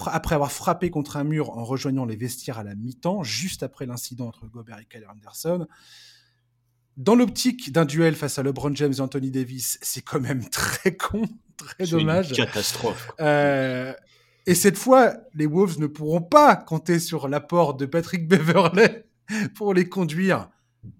[0.06, 3.86] après avoir frappé contre un mur en rejoignant les vestiaires à la mi-temps, juste après
[3.86, 5.66] l'incident entre Gobert et Kyler Anderson.
[6.96, 10.96] Dans l'optique d'un duel face à LeBron James et Anthony Davis, c'est quand même très
[10.96, 11.22] con,
[11.56, 12.30] très dommage.
[12.30, 13.10] Une catastrophe.
[13.20, 13.94] Euh,
[14.46, 19.06] et cette fois, les Wolves ne pourront pas compter sur l'apport de Patrick Beverley
[19.54, 20.50] pour les conduire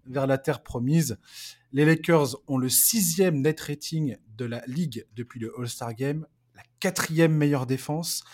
[0.06, 1.18] vers la terre promise.
[1.72, 6.62] Les Lakers ont le sixième net rating de la ligue depuis le All-Star Game, la
[6.80, 8.24] quatrième meilleure défense.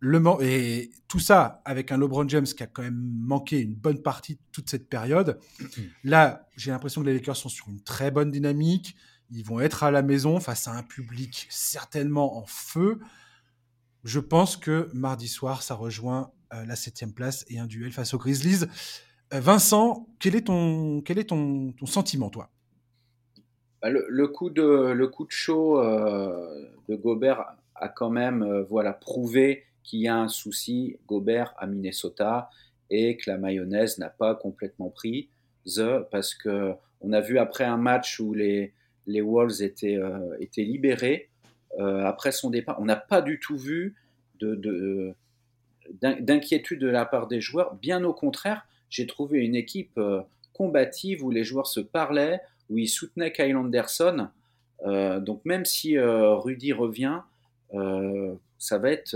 [0.00, 4.00] Le et tout ça avec un LeBron James qui a quand même manqué une bonne
[4.00, 5.40] partie de toute cette période.
[6.04, 8.94] Là, j'ai l'impression que les Lakers sont sur une très bonne dynamique.
[9.30, 13.00] Ils vont être à la maison face à un public certainement en feu.
[14.04, 18.14] Je pense que mardi soir, ça rejoint euh, la septième place et un duel face
[18.14, 18.66] aux Grizzlies.
[19.34, 22.48] Euh, Vincent, quel est ton, quel est ton, ton sentiment, toi?
[23.82, 28.62] Bah, le, coup de, le coup de chaud euh, de Gobert a quand même euh,
[28.64, 30.96] voilà, prouvé qu'il y a un souci.
[31.06, 32.50] Gobert à Minnesota
[32.90, 35.28] et que la mayonnaise n'a pas complètement pris
[35.66, 38.72] the, parce que on a vu après un match où les,
[39.06, 39.98] les Wolves étaient,
[40.40, 41.30] étaient libérés.
[41.78, 43.94] Après son départ, on n'a pas du tout vu
[44.40, 45.14] de, de
[46.00, 47.76] d'inquiétude de la part des joueurs.
[47.76, 50.20] Bien au contraire, j'ai trouvé une équipe euh,
[50.52, 54.28] combative où les joueurs se parlaient, où ils soutenaient Kyle Anderson.
[54.86, 57.20] Euh, donc même si euh, Rudy revient,
[58.58, 59.14] ça va être,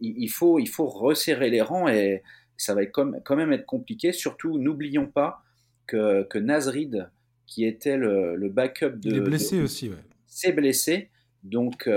[0.00, 2.22] il, faut, il faut resserrer les rangs et
[2.58, 4.12] ça va être quand même être compliqué.
[4.12, 5.42] Surtout, n'oublions pas
[5.86, 7.08] que, que Nasrid,
[7.46, 9.96] qui était le, backup de, il est blessé aussi, ouais.
[10.26, 11.08] s'est blessé.
[11.42, 11.88] Donc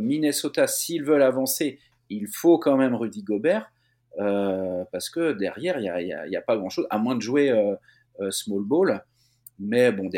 [0.00, 1.78] Minnesota, s'ils veulent avancer,
[2.10, 3.70] il faut quand même Rudy Gobert.
[4.18, 7.74] Euh, parce que derrière, il n'y a, pas grand-chose, à moins de jouer euh,
[8.20, 9.04] euh, small ball.
[9.58, 10.10] Mais bon,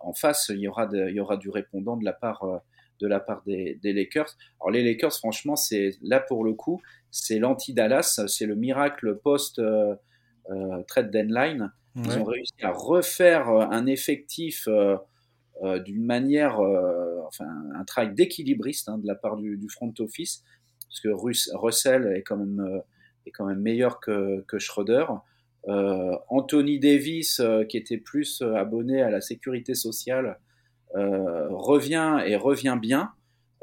[0.00, 2.44] en face, il y, aura il y aura du répondant de la part,
[3.00, 4.36] de la part des, Lakers.
[4.60, 11.10] Alors les Lakers, franchement, c'est là pour le coup, c'est l'anti-Dallas, c'est le miracle post-trade
[11.12, 11.72] deadline.
[11.94, 14.68] Ils ont réussi à refaire un effectif
[15.84, 20.42] d'une manière, enfin un travail d'équilibriste hein, de la part du, du, front office,
[20.88, 22.82] parce que Russell est quand même
[23.26, 25.06] est quand même meilleur que, Schroeder.
[25.68, 30.38] Euh, Anthony Davis, euh, qui était plus euh, abonné à la sécurité sociale,
[30.94, 33.14] revient et revient bien.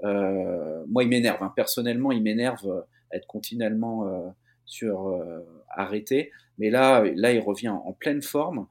[0.01, 1.43] moi, il m'énerve.
[1.43, 1.53] Hein.
[1.55, 4.33] Personnellement, il m'énerve être continuellement
[4.65, 5.21] sur
[5.69, 6.31] arrêté.
[6.57, 8.65] Mais là, là, il revient en pleine forme.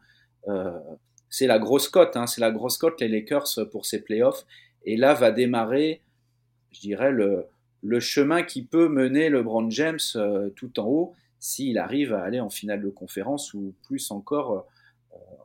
[1.29, 2.17] c'est la grosse cote.
[2.17, 2.27] Hein.
[2.27, 4.45] C'est la grosse cote les Lakers pour ces playoffs.
[4.85, 6.03] Et là va démarrer
[6.73, 7.47] je dirais, le,
[7.83, 9.99] le chemin qui peut mener LeBron James
[10.57, 14.67] tout en haut s'il arrive à aller en finale de conférence ou plus encore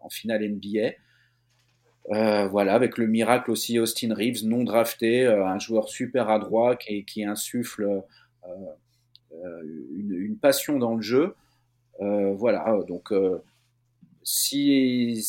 [0.01, 0.93] en finale NBA.
[2.09, 6.75] Euh, voilà, avec le miracle aussi Austin Reeves, non drafté, euh, un joueur super adroit
[6.75, 8.03] qui, insuffle
[8.45, 9.61] euh,
[9.95, 11.35] une, passion dans le jeu.
[11.99, 13.13] voilà, donc
[14.23, 15.21] si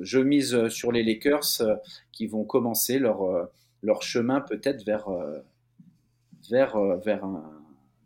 [0.00, 1.62] je mise sur les Lakers
[2.10, 5.08] qui vont commencer leur chemin peut-être vers,
[6.50, 7.42] vers, vers, un,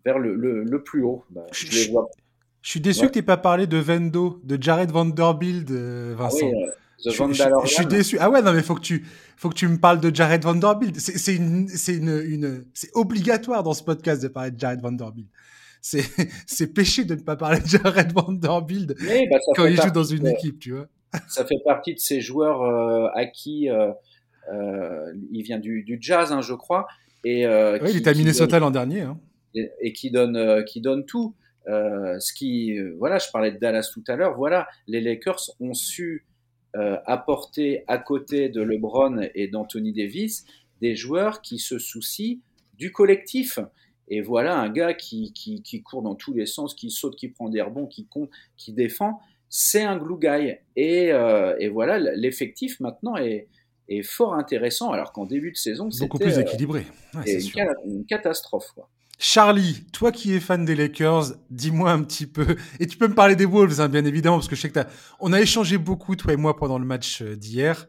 [0.05, 1.25] vers le, le, plus haut.
[1.31, 2.11] Bah, je, les vois.
[2.63, 6.51] je, suis déçu que tu n'aies pas parlé de Vendo, de Jared Vanderbilt, Vincent.
[7.07, 7.11] Ah
[7.65, 8.19] je, suis déçu.
[8.21, 10.99] Ah ouais, non, mais faut que tu, faut que tu me parles de Jared Vanderbilt.
[10.99, 15.29] C'est une, c'est une, une c'est obligatoire dans ce podcast de parler de Jared Vanderbilt.
[15.81, 16.05] C'est,
[16.47, 20.27] c'est péché de ne pas parler de Jared Vanderbilt bah, quand il joue dans une
[20.27, 20.89] équipe, tu vois.
[21.29, 23.93] Ça fait partie de ces joueurs euh, à qui euh,
[24.53, 26.87] euh, il vient du, du jazz, hein, je crois.
[27.25, 29.03] Et, euh, il était à Minnesota l'an dernier.
[29.03, 29.19] Hein.
[29.55, 31.35] Et, et, qui donne, euh, qui donne tout.
[31.67, 34.37] ce qui, voilà, je parlais de Dallas tout à l'heure.
[34.37, 36.27] Voilà, les Lakers ont su
[36.77, 40.45] euh, apporter à côté de LeBron et d'Anthony Davis
[40.81, 42.37] des joueurs qui se soucient
[42.75, 43.59] du collectif.
[44.07, 47.27] Et voilà un gars qui, qui, qui, court dans tous les sens, qui saute, qui
[47.27, 49.19] prend des rebonds, qui compte, qui défend.
[49.49, 50.55] C'est un glue guy.
[50.77, 53.49] Et, euh, et voilà, l'effectif maintenant est,
[53.91, 56.87] est, fort intéressant, alors qu'en début de saison, c'était beaucoup plus euh, équilibré.
[57.15, 58.71] une, une, catastrophe.
[58.75, 58.89] Quoi.
[59.23, 62.57] Charlie, toi qui es fan des Lakers, dis-moi un petit peu.
[62.79, 64.79] Et tu peux me parler des Wolves, hein, bien évidemment, parce que je sais que
[64.79, 64.87] as...
[65.21, 67.87] on a échangé beaucoup, toi et moi, pendant le match euh, d'hier.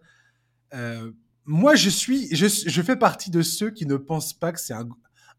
[0.73, 1.09] Euh,
[1.45, 4.73] moi, je suis, je, je, fais partie de ceux qui ne pensent pas que c'est
[4.73, 4.89] un,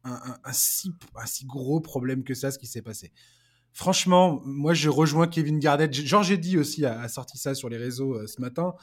[0.04, 3.12] un, un, un, si, un si gros problème que ça, ce qui s'est passé.
[3.74, 5.92] Franchement, moi, je rejoins Kevin Garnett.
[5.92, 8.74] Georges dit aussi a, a, sorti ça sur les réseaux euh, ce matin.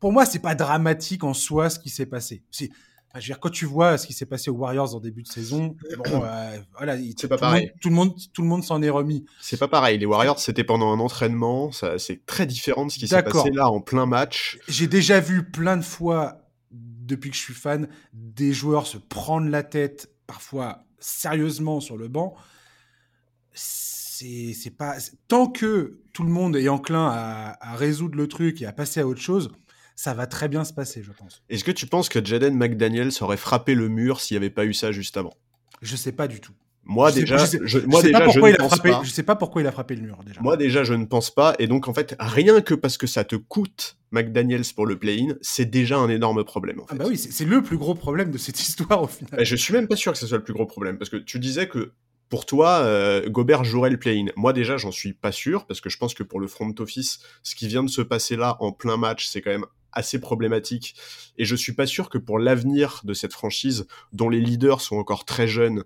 [0.00, 2.42] Pour moi, c'est pas dramatique en soi ce qui s'est passé.
[2.50, 2.70] C'est
[3.20, 5.28] je veux dire, quand tu vois ce qui s'est passé aux Warriors en début de
[5.28, 7.66] saison, bon, euh, voilà, c'est pas pareil.
[7.66, 9.24] Monde, tout le monde, tout le monde s'en est remis.
[9.40, 9.98] C'est pas pareil.
[9.98, 11.72] Les Warriors, c'était pendant un entraînement.
[11.72, 14.58] Ça, c'est très différent de ce qui s'est passé là en plein match.
[14.68, 19.48] J'ai déjà vu plein de fois, depuis que je suis fan, des joueurs se prendre
[19.48, 22.34] la tête, parfois sérieusement sur le banc.
[23.52, 24.96] C'est, c'est pas
[25.28, 29.00] tant que tout le monde est enclin à, à résoudre le truc et à passer
[29.00, 29.50] à autre chose
[29.96, 31.42] ça va très bien se passer, je pense.
[31.48, 34.66] Est-ce que tu penses que Jaden McDaniels aurait frappé le mur s'il n'y avait pas
[34.66, 35.34] eu ça juste avant?
[35.82, 36.52] Je sais pas du tout.
[36.88, 38.90] Moi je déjà, sais, je, moi sais déjà, pas pourquoi je il a frappé.
[38.90, 39.02] Pas.
[39.02, 40.40] Je sais pas pourquoi il a frappé le mur déjà.
[40.40, 41.56] Moi déjà, je ne pense pas.
[41.58, 45.34] Et donc en fait, rien que parce que ça te coûte McDaniels pour le play-in,
[45.40, 46.78] c'est déjà un énorme problème.
[46.78, 46.94] En ah fait.
[46.94, 49.40] Ah bah oui, c'est le plus gros problème de cette histoire au final.
[49.40, 51.16] Et je suis même pas sûr que ce soit le plus gros problème parce que
[51.16, 51.92] tu disais que
[52.28, 54.26] pour toi, euh, Gobert jouerait le play-in.
[54.36, 57.18] Moi déjà, j'en suis pas sûr parce que je pense que pour le front office,
[57.42, 60.94] ce qui vient de se passer là en plein match, c'est quand même assez problématique.
[61.38, 64.96] Et je suis pas sûr que pour l'avenir de cette franchise, dont les leaders sont
[64.96, 65.84] encore très jeunes,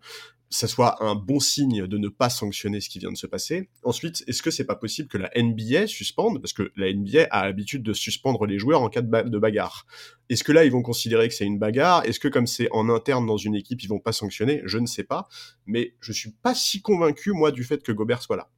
[0.50, 3.70] ça soit un bon signe de ne pas sanctionner ce qui vient de se passer.
[3.84, 6.40] Ensuite, est-ce que c'est pas possible que la NBA suspende?
[6.42, 9.86] Parce que la NBA a l'habitude de suspendre les joueurs en cas de, de bagarre.
[10.28, 12.04] Est-ce que là, ils vont considérer que c'est une bagarre?
[12.04, 14.60] Est-ce que comme c'est en interne dans une équipe, ils vont pas sanctionner?
[14.64, 15.28] Je ne sais pas.
[15.66, 18.50] Mais je suis pas si convaincu, moi, du fait que Gobert soit là.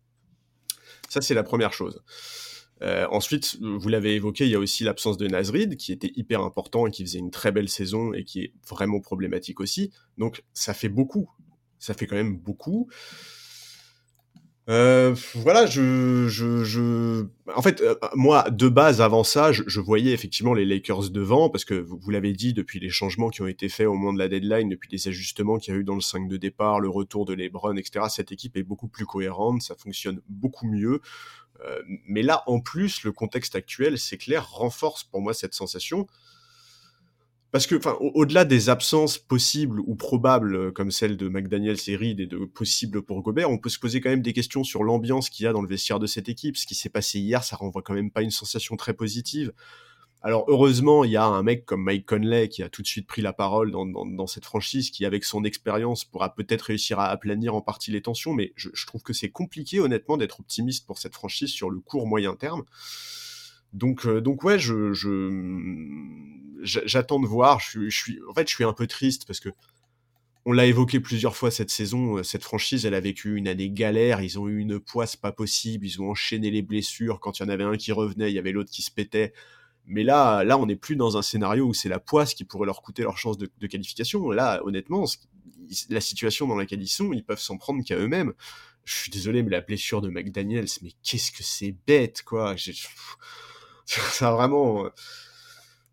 [1.10, 2.02] Ça, c'est la première chose.
[2.82, 6.40] Euh, ensuite, vous l'avez évoqué, il y a aussi l'absence de Nasrid, qui était hyper
[6.40, 9.90] important et qui faisait une très belle saison et qui est vraiment problématique aussi.
[10.18, 11.30] Donc, ça fait beaucoup.
[11.78, 12.88] Ça fait quand même beaucoup.
[14.68, 20.12] Euh, voilà, je, je, je, en fait, euh, moi, de base, avant ça, je, voyais
[20.12, 23.48] effectivement les Lakers devant, parce que vous, vous l'avez dit, depuis les changements qui ont
[23.48, 25.96] été faits au moment de la deadline, depuis les ajustements qu'il y a eu dans
[25.96, 29.62] le 5 de départ, le retour de LeBron, etc., cette équipe est beaucoup plus cohérente,
[29.62, 31.00] ça fonctionne beaucoup mieux.
[31.64, 36.06] Euh, mais là, en plus, le contexte actuel, c'est clair, renforce pour moi cette sensation.
[37.52, 42.18] Parce que, enfin, au-delà des absences possibles ou probables, euh, comme celle de McDaniel Reed
[42.18, 45.28] et de possibles pour Gobert, on peut se poser quand même des questions sur l'ambiance
[45.28, 46.56] qu'il y a dans le vestiaire de cette équipe.
[46.56, 49.52] Ce qui s'est passé hier, ça renvoie quand même pas une sensation très positive.
[50.24, 53.08] Alors heureusement, il y a un mec comme Mike Conley qui a tout de suite
[53.08, 57.56] pris la parole dans, cette franchise, qui avec son expérience pourra peut-être réussir à aplanir
[57.56, 61.14] en partie les tensions, mais je, trouve que c'est compliqué honnêtement d'être optimiste pour cette
[61.14, 62.62] franchise sur le court moyen terme.
[63.72, 64.92] Donc, euh, donc ouais, je,
[66.62, 67.58] j'attends de voir.
[67.58, 69.48] Je, je, suis, en fait, je suis un peu triste parce que
[70.44, 72.18] on l'a évoqué plusieurs fois cette saison.
[72.18, 74.20] Euh, cette franchise, elle a vécu une année galère.
[74.20, 75.86] Ils ont eu une poisse pas possible.
[75.86, 77.20] Ils ont enchaîné les blessures.
[77.20, 79.32] Quand il y en avait un qui revenait, il y avait l'autre qui se pétait.
[79.86, 82.66] Mais là, là, on n'est plus dans un scénario où c'est la poisse qui pourrait
[82.66, 84.30] leur coûter leur chance de, qualification.
[84.30, 85.04] Là, honnêtement,
[85.90, 88.32] la situation dans laquelle ils sont, ils peuvent s'en prendre qu'à eux-mêmes.
[88.84, 92.56] Je suis désolé, mais la blessure de McDaniels, mais qu'est-ce que c'est bête, quoi.
[93.86, 94.88] Ça vraiment.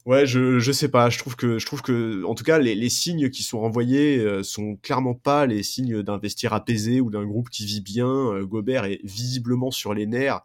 [0.06, 1.10] Ouais, je, je sais pas.
[1.10, 4.18] Je trouve que, je trouve que, en tout cas, les, les signes qui sont renvoyés
[4.18, 8.08] euh, sont clairement pas les signes d'un vestiaire apaisé ou d'un groupe qui vit bien.
[8.08, 10.42] Euh, Gobert est visiblement sur les nerfs.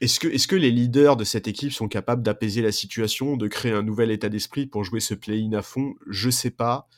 [0.00, 3.48] Est-ce que, est-ce que les leaders de cette équipe sont capables d'apaiser la situation, de
[3.48, 5.94] créer un nouvel état d'esprit pour jouer ce play-in à fond?
[6.08, 6.88] Je sais pas,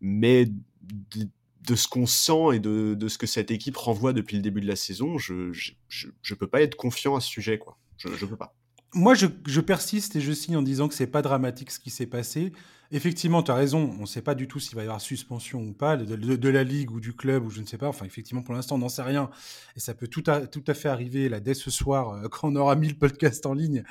[0.00, 0.46] mais
[0.82, 4.60] de, ce qu'on sent et de, de, ce que cette équipe renvoie depuis le début
[4.60, 7.78] de la saison, je, je, je, je peux pas être confiant à ce sujet, quoi.
[7.96, 8.54] Je, je peux pas
[8.94, 11.90] moi, je, je, persiste et je signe en disant que c'est pas dramatique ce qui
[11.90, 12.52] s'est passé.
[12.94, 15.62] Effectivement, tu as raison, on ne sait pas du tout s'il va y avoir suspension
[15.62, 17.88] ou pas de, la ligue ou du club ou je ne sais pas.
[17.88, 19.30] Enfin, effectivement, pour l'instant, on n'en sait rien
[19.76, 22.48] et ça peut tout à, tout à fait arriver là dès ce soir euh, quand
[22.48, 23.82] on aura mis le podcast en ligne.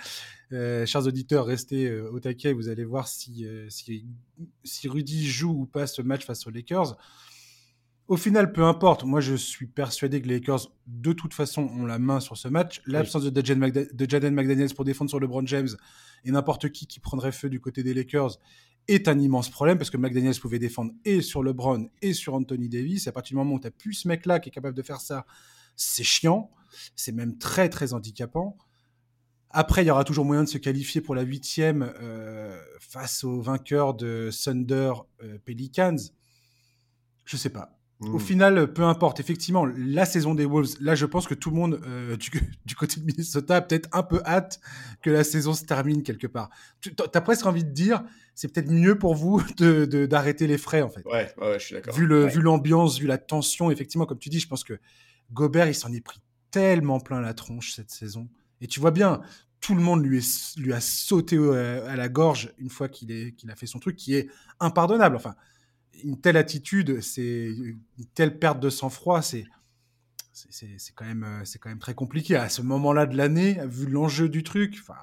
[0.53, 4.05] Euh, chers auditeurs, restez euh, au taquet, vous allez voir si, euh, si,
[4.63, 6.97] si Rudy joue ou pas ce match face aux Lakers.
[8.11, 9.05] Au final, peu importe.
[9.05, 12.49] Moi, je suis persuadé que les Lakers, de toute façon, ont la main sur ce
[12.49, 12.81] match.
[12.85, 13.31] L'absence oui.
[13.31, 15.69] de, de, Jaden McDaniels pour défendre sur LeBron James
[16.25, 18.37] et n'importe qui qui prendrait feu du côté des Lakers
[18.89, 22.67] est un immense problème parce que McDaniels pouvait défendre et sur LeBron et sur Anthony
[22.67, 23.07] Davis.
[23.07, 24.83] Et à partir du moment où tu n'as plus ce mec-là qui est capable de
[24.83, 25.25] faire ça,
[25.77, 26.51] c'est chiant.
[26.97, 28.57] C'est même très, très handicapant.
[29.51, 33.39] Après, il y aura toujours moyen de se qualifier pour la huitième euh, face aux
[33.39, 34.91] vainqueurs de Thunder
[35.23, 35.95] euh, Pelicans.
[37.23, 37.80] Je sais pas.
[38.01, 38.15] Mmh.
[38.15, 39.19] Au final, peu importe.
[39.19, 42.31] Effectivement, la saison des Wolves, là, je pense que tout le monde euh, du,
[42.65, 44.59] du, côté de Minnesota a peut-être un peu hâte
[45.03, 46.49] que la saison se termine quelque part.
[46.81, 49.39] Tu as presque envie de dire, c'est peut-être mieux pour vous
[50.07, 51.05] d'arrêter de, de, les frais, en fait.
[51.05, 51.93] Ouais, ouais, je suis d'accord.
[51.93, 53.01] Vu l'ambiance, ouais.
[53.01, 54.79] vu, vu la tension, effectivement, comme tu dis, je pense que
[55.31, 58.29] Gobert, il s'en est pris tellement plein la tronche cette saison.
[58.61, 59.21] Et tu vois bien,
[59.59, 63.47] tout le monde lui, est, lui a sauté à la gorge une fois qu'il qu
[63.47, 64.27] a fait son truc, qui est
[64.59, 65.15] impardonnable.
[65.15, 65.35] Enfin,
[66.03, 69.45] une telle attitude, c'est une telle perte de sang-froid, c'est
[70.33, 74.29] c'est quand même c'est quand même très compliqué à ce moment-là de l'année, vu l'enjeu
[74.29, 74.77] du truc.
[74.81, 74.95] Enfin,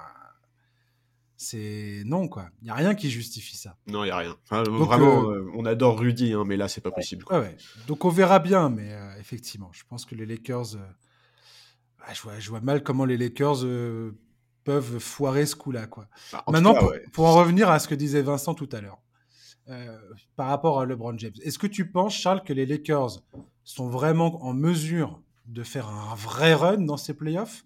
[1.41, 2.49] c'est non quoi.
[2.61, 3.77] Il y a rien qui justifie ça.
[3.87, 4.35] Non, il y a rien.
[4.43, 5.49] Enfin, Donc, vraiment, euh...
[5.55, 7.23] on adore Rudy, hein, mais là c'est pas ouais, possible.
[7.29, 7.57] Ouais, ouais.
[7.87, 12.13] Donc on verra bien, mais euh, effectivement, je pense que les Lakers, euh...
[12.13, 14.11] je, vois, je vois mal comment les Lakers euh,
[14.65, 16.09] peuvent foirer ce coup-là quoi.
[16.33, 17.05] Bah, Maintenant, cas, pour, ouais.
[17.13, 18.99] pour en revenir à ce que disait Vincent tout à l'heure.
[19.69, 19.99] Euh,
[20.35, 21.33] par rapport à LeBron James.
[21.43, 23.21] Est-ce que tu penses, Charles, que les Lakers
[23.63, 27.63] sont vraiment en mesure de faire un vrai run dans ces playoffs?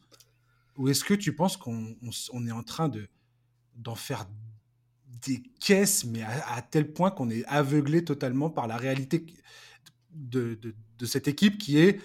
[0.78, 3.08] Ou est-ce que tu penses qu'on on, on est en train de
[3.76, 4.26] d'en faire
[5.26, 9.26] des caisses, mais à, à tel point qu'on est aveuglé totalement par la réalité
[10.12, 12.02] de, de, de, cette équipe qui est,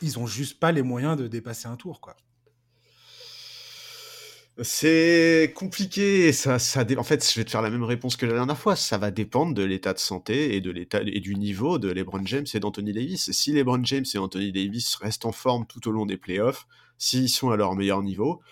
[0.00, 2.16] ils ont juste pas les moyens de dépasser un tour, quoi?
[4.62, 6.32] C'est compliqué.
[6.32, 8.76] Ça, ça, en fait, je vais te faire la même réponse que la dernière fois.
[8.76, 12.24] Ça va dépendre de l'état de santé et de l'état et du niveau de LeBron
[12.26, 13.30] James et d'Anthony Davis.
[13.32, 16.66] Si LeBron James et Anthony Davis restent en forme tout au long des playoffs,
[16.98, 18.42] s'ils sont à leur meilleur niveau,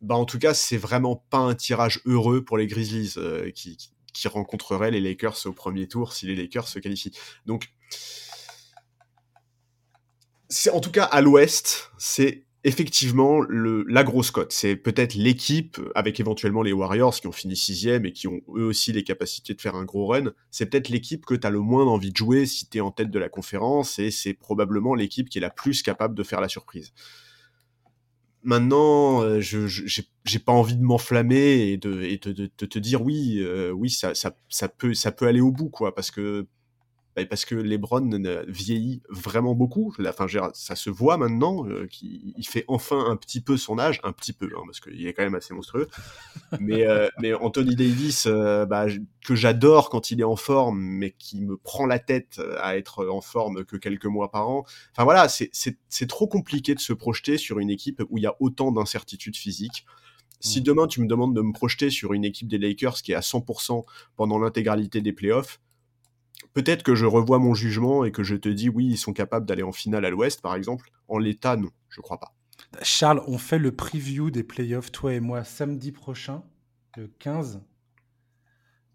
[0.00, 3.76] bah en tout cas, c'est vraiment pas un tirage heureux pour les Grizzlies euh, qui,
[3.76, 7.16] qui, qui rencontreraient les Lakers au premier tour si les Lakers se qualifient.
[7.46, 7.72] Donc,
[10.48, 14.52] c'est en tout cas à l'Ouest, c'est effectivement le, la grosse cote.
[14.52, 18.64] C'est peut-être l'équipe, avec éventuellement les Warriors qui ont fini sixième et qui ont eux
[18.64, 21.60] aussi les capacités de faire un gros run, c'est peut-être l'équipe que tu as le
[21.60, 24.94] moins envie de jouer si tu es en tête de la conférence et c'est probablement
[24.94, 26.92] l'équipe qui est la plus capable de faire la surprise.
[28.44, 33.38] Maintenant, euh, je j'ai pas envie de m'enflammer et de, et de, te dire oui,
[33.40, 34.12] euh, oui, ça,
[34.78, 36.46] peut, ça peut aller au bout, quoi, parce que
[37.26, 38.10] parce que LeBron
[38.46, 39.94] vieillit vraiment beaucoup.
[40.06, 44.12] Enfin, ça se voit maintenant euh, qu'il fait enfin un petit peu son âge, un
[44.12, 45.88] petit peu, hein, parce qu'il est quand même assez monstrueux.
[46.60, 48.86] Mais, euh, mais Anthony Davis, euh, bah,
[49.24, 53.06] que j'adore quand il est en forme, mais qui me prend la tête à être
[53.08, 54.64] en forme que quelques mois par an.
[54.92, 58.36] Enfin voilà, c'est trop compliqué de se projeter sur une équipe où il y a
[58.40, 59.84] autant d'incertitudes physiques.
[60.40, 63.16] Si demain tu me demandes de me projeter sur une équipe des Lakers qui est
[63.16, 63.84] à 100%
[64.16, 65.60] pendant l'intégralité des playoffs,
[66.58, 69.46] peut-être que je revois mon jugement et que je te dis oui, ils sont capables
[69.46, 70.90] d'aller en finale à l'Ouest, par exemple.
[71.06, 72.34] En l'état, non, je crois pas.
[72.82, 76.42] Charles, on fait le preview des playoffs, toi et moi, samedi prochain,
[76.96, 77.62] le 15.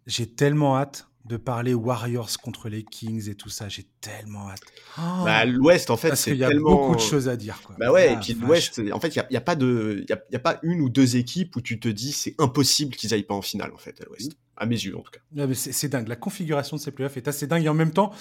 [0.06, 3.70] J'ai tellement hâte de parler Warriors contre les Kings et tout ça.
[3.70, 4.60] J'ai tellement hâte.
[4.98, 6.50] Oh bah, l'Ouest, en fait, c'est tellement...
[6.50, 7.62] Y a beaucoup de choses à dire.
[7.64, 7.76] Quoi.
[7.78, 10.04] Bah ouais, ah, et puis l'Ouest, en fait, il n'y a, y a, pas de,
[10.06, 12.34] il y a, y a, pas une ou deux équipes où tu te dis c'est
[12.38, 14.36] impossible qu'ils aillent pas en finale, en fait, à l'Ouest.
[14.56, 15.54] À mes yeux, en tout cas.
[15.54, 16.08] C'est dingue.
[16.08, 17.64] La configuration de ces playoffs est assez dingue.
[17.64, 18.12] Et en même temps,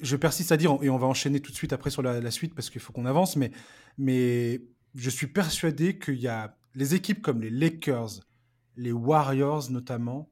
[0.00, 2.54] je persiste à dire, et on va enchaîner tout de suite après sur la, suite
[2.54, 4.60] parce qu'il faut qu'on avance, mais,
[4.94, 8.20] je suis persuadé qu'il y a les équipes comme les Lakers,
[8.76, 10.28] les Warriors notamment,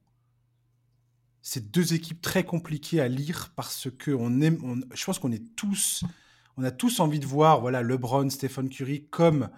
[1.40, 6.04] c'est deux équipes très compliquées à lire parce que aime, je pense qu'on est tous,
[6.58, 9.48] on a tous envie de voir, voilà, LeBron, Stephen Curry comme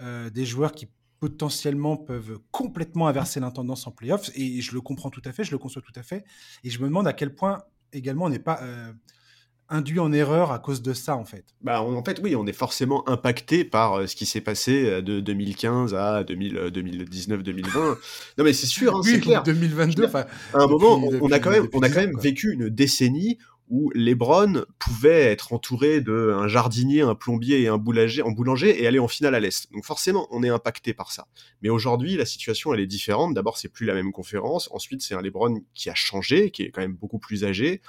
[0.00, 0.88] euh, des joueurs qui
[1.20, 4.30] potentiellement peuvent complètement inverser l'intendance en playoffs.
[4.34, 6.24] Et je le comprends tout à fait, je le conçois tout à fait.
[6.64, 7.62] Et je me demande à quel point
[7.92, 8.92] également on n'est pas euh,
[9.68, 11.44] induit en erreur à cause de ça, en fait.
[11.60, 15.02] Bah, en fait, oui, on est forcément impacté par euh, ce qui s'est passé euh,
[15.02, 17.98] de 2015 à 2019, 2020.
[18.38, 19.42] non, mais c'est sûr, hein, c'est clair.
[19.42, 20.06] 2022.
[20.14, 23.38] À un moment, on, a quand même, on a quand même vécu une décennie
[23.68, 28.86] où Lebron pouvait être entouré d'un jardinier, un plombier et un boulanger, en boulanger et
[28.86, 29.72] aller en finale à l'Est.
[29.72, 31.26] Donc forcément, on est impacté par ça.
[31.62, 33.34] Mais aujourd'hui, la situation, elle est différente.
[33.34, 34.68] D'abord, c'est plus la même conférence.
[34.72, 37.80] Ensuite, c'est un Lebron qui a changé, qui est quand même beaucoup plus âgé.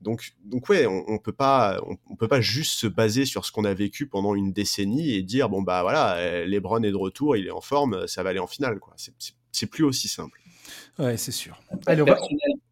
[0.00, 3.52] Donc, donc ouais, on, on peut pas, on, peut pas juste se baser sur ce
[3.52, 6.96] qu'on a vécu pendant une décennie et dire bon bah voilà, euh, LeBron est de
[6.96, 8.94] retour, il est en forme, ça va aller en finale quoi.
[9.52, 10.38] C'est plus aussi simple.
[10.98, 11.58] Ouais, c'est sûr.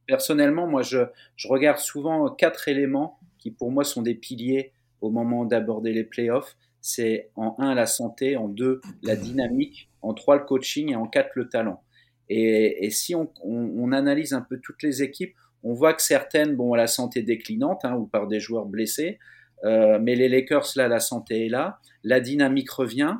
[0.06, 0.98] Personnellement, moi je,
[1.36, 6.04] je regarde souvent quatre éléments qui pour moi sont des piliers au moment d'aborder les
[6.04, 6.56] playoffs.
[6.80, 11.06] C'est en un la santé, en deux la dynamique, en trois le coaching et en
[11.06, 11.82] quatre le talent.
[12.28, 15.34] Et, et si on, on, on analyse un peu toutes les équipes,
[15.64, 19.18] on voit que certaines, bon, la santé déclinante, hein, ou par des joueurs blessés,
[19.64, 23.16] euh, mais les Lakers, là, la santé est là, la dynamique revient.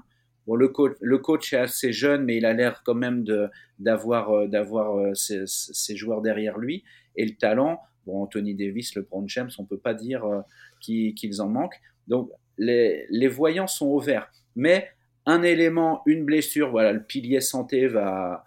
[0.47, 3.25] Bon, le coach, est assez jeune, mais il a l'air quand même
[3.79, 6.85] d'avoir euh, euh, ses, joueurs derrière lui
[7.17, 7.81] et le talent.
[8.07, 10.25] Bon, Anthony Davis, le Brown James, on peut pas dire
[10.81, 11.81] qu'ils en manquent.
[12.09, 14.31] Donc les, voyants sont au vert.
[14.57, 14.89] Mais
[15.27, 18.45] un élément, une blessure, voilà, le pilier santé va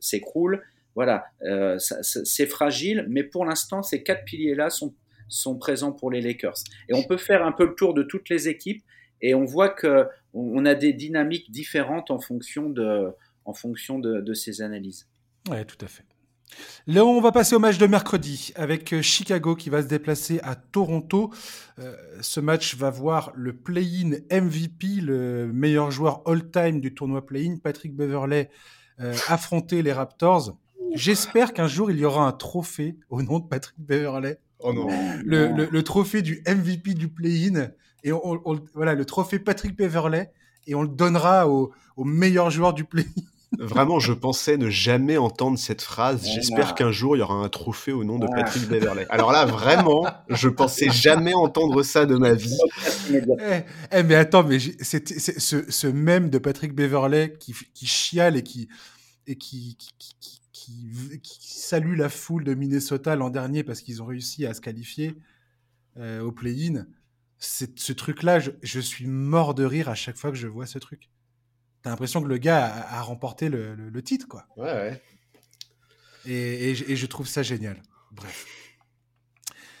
[0.00, 0.62] s'écroule
[0.96, 6.56] voilà, euh, c'est fragile, mais pour l'instant, ces quatre piliers-là sont présents pour les Lakers.
[6.88, 8.82] Et on peut faire un peu le tour de toutes les équipes
[9.20, 13.08] et on voit que on a des dynamiques différentes en fonction de,
[13.44, 15.08] en fonction de, ces analyses.
[15.50, 16.04] Oui, tout à fait.
[16.86, 20.38] Là, on va passer au match de mercredi avec euh, Chicago qui va se déplacer
[20.42, 21.32] à Toronto.
[21.78, 27.56] Euh, ce match va voir le play-in MVP, le meilleur joueur all-time du tournoi play-in,
[27.56, 28.50] Patrick Beverley,
[29.28, 30.56] affronter les Raptors.
[30.94, 34.38] J'espère qu'un jour, il y aura un trophée au nom de Patrick Beverley.
[34.60, 34.88] Oh non.
[35.24, 37.70] Le, trophée du MVP du play-in.
[38.06, 38.40] Et on,
[38.72, 40.30] voilà, le trophée Patrick Beverley.
[40.66, 43.22] Et on le donnera au, meilleur joueur du play-in.
[43.58, 46.26] Vraiment, je pensais ne jamais entendre cette phrase.
[46.26, 49.06] J'espère qu'un jour, il y aura un trophée au nom de Patrick Beverley.
[49.08, 52.58] Alors là, vraiment, je pensais jamais entendre ça de ma vie.
[53.10, 58.36] Eh, eh mais attends, mais c'est ce, ce même de Patrick Beverley qui, qui chiale
[58.36, 58.68] et qui,
[59.26, 60.40] et qui, qui
[61.22, 65.16] qui, salue la foule de Minnesota l'an dernier parce qu'ils ont réussi à se qualifier
[65.96, 66.86] euh, au play-in.
[67.38, 71.10] Ce truc-là, je, suis mort de rire à chaque fois que je vois ce truc.
[71.82, 74.46] T'as l'impression que le gars a, remporté le, titre, quoi.
[74.56, 75.02] Ouais, ouais.
[76.26, 77.82] Et, je trouve ça génial.
[78.12, 78.46] Bref.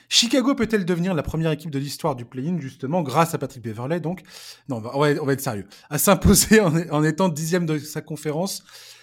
[0.08, 3.98] Chicago peut-elle devenir la première équipe de l'histoire du play-in, justement, grâce à Patrick Beverley,
[3.98, 4.22] donc?
[4.68, 5.66] Non, on va, on va être sérieux.
[5.90, 8.62] À s'imposer en, en, étant dixième de sa conférence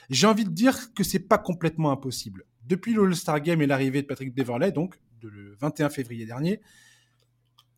[0.09, 2.45] j'ai envie de dire que c'est pas complètement impossible.
[2.65, 6.61] Depuis l'All-Star Game et l'arrivée de Patrick Beverley, donc le 21 février dernier,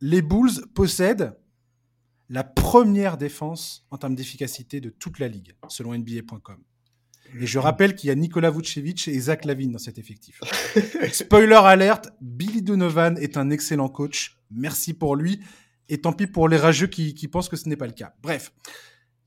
[0.05, 1.35] les Bulls possèdent
[2.29, 6.63] la première défense en termes d'efficacité de toute la ligue, selon NBA.com.
[7.39, 10.41] Et je rappelle qu'il y a Nikola Vucevic et Zach Lavine dans cet effectif.
[11.11, 14.37] Spoiler alerte, Billy Donovan est un excellent coach.
[14.51, 15.39] Merci pour lui.
[15.89, 18.13] Et tant pis pour les rageux qui, qui pensent que ce n'est pas le cas.
[18.21, 18.53] Bref,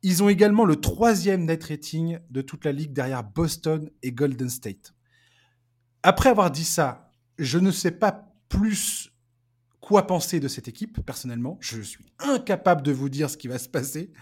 [0.04, 4.48] ils ont également le troisième net rating de toute la ligue derrière Boston et Golden
[4.48, 4.94] State.
[6.04, 9.10] Après avoir dit ça, je ne sais pas plus
[9.89, 11.57] quoi penser de cette équipe, personnellement.
[11.61, 14.12] Je suis incapable de vous dire ce qui va se passer.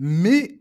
[0.00, 0.58] Mais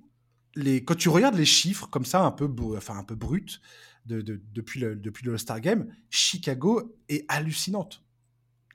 [0.55, 3.59] les, quand tu regardes les chiffres comme ça, un peu, enfin, un peu brut,
[4.05, 8.03] de, depuis le, depuis All-Star Game, Chicago est hallucinante.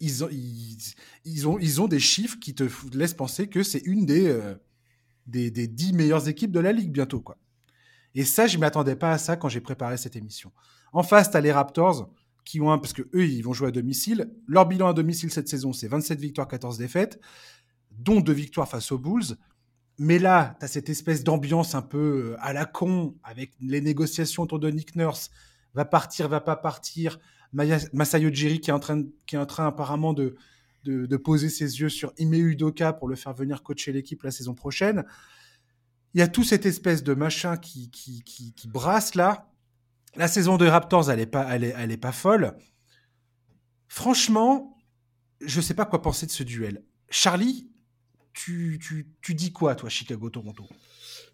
[0.01, 0.29] Ils ont,
[1.25, 4.57] ils, ont, ils ont des chiffres qui te laissent penser que c'est une des, euh,
[5.29, 7.21] des, des 10 meilleures équipes de la ligue bientôt.
[7.21, 7.39] quoi.
[8.17, 10.51] Et ça, je ne m'attendais pas à ça quand j'ai préparé cette émission.
[10.93, 12.11] En face, tu as les Raptors
[12.45, 14.33] qui ont un, parce que eux, ils vont jouer à domicile.
[14.47, 17.21] Leur bilan à domicile cette saison, c'est 27 victoires, 14 défaites,
[17.91, 19.37] dont deux victoires face aux Bulls.
[19.99, 23.81] Mais là, tu as cette espèce d'ambiance un peu euh, à la con, avec les
[23.81, 25.31] négociations autour de Nick Nurse.
[25.75, 27.19] Va partir, va pas partir.
[27.53, 30.37] Masayo Jiri qui est en train, qui est en train apparemment de,
[30.85, 34.55] de, poser ses yeux sur Ime Udoka pour le faire venir coacher l'équipe la saison
[34.55, 35.05] prochaine.
[36.15, 39.50] Il y a tout cette espèce de machin qui, qui, qui, brasse là.
[40.17, 42.57] La saison de Raptors, elle n'est pas, elle est, elle est pas folle.
[43.89, 44.77] Franchement,
[45.41, 46.85] je ne sais pas quoi penser de ce duel.
[47.09, 47.71] Charlie,
[48.33, 50.69] tu, tu, tu dis quoi, toi, Chicago-Toronto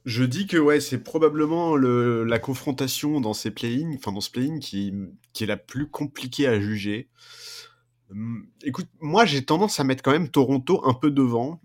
[0.07, 4.61] je dis que ouais, c'est probablement le, la confrontation dans ces play dans ce play-in
[4.61, 4.95] qui,
[5.33, 7.09] qui est la plus compliquée à juger.
[8.13, 11.61] Hum, écoute, moi j'ai tendance à mettre quand même Toronto un peu devant.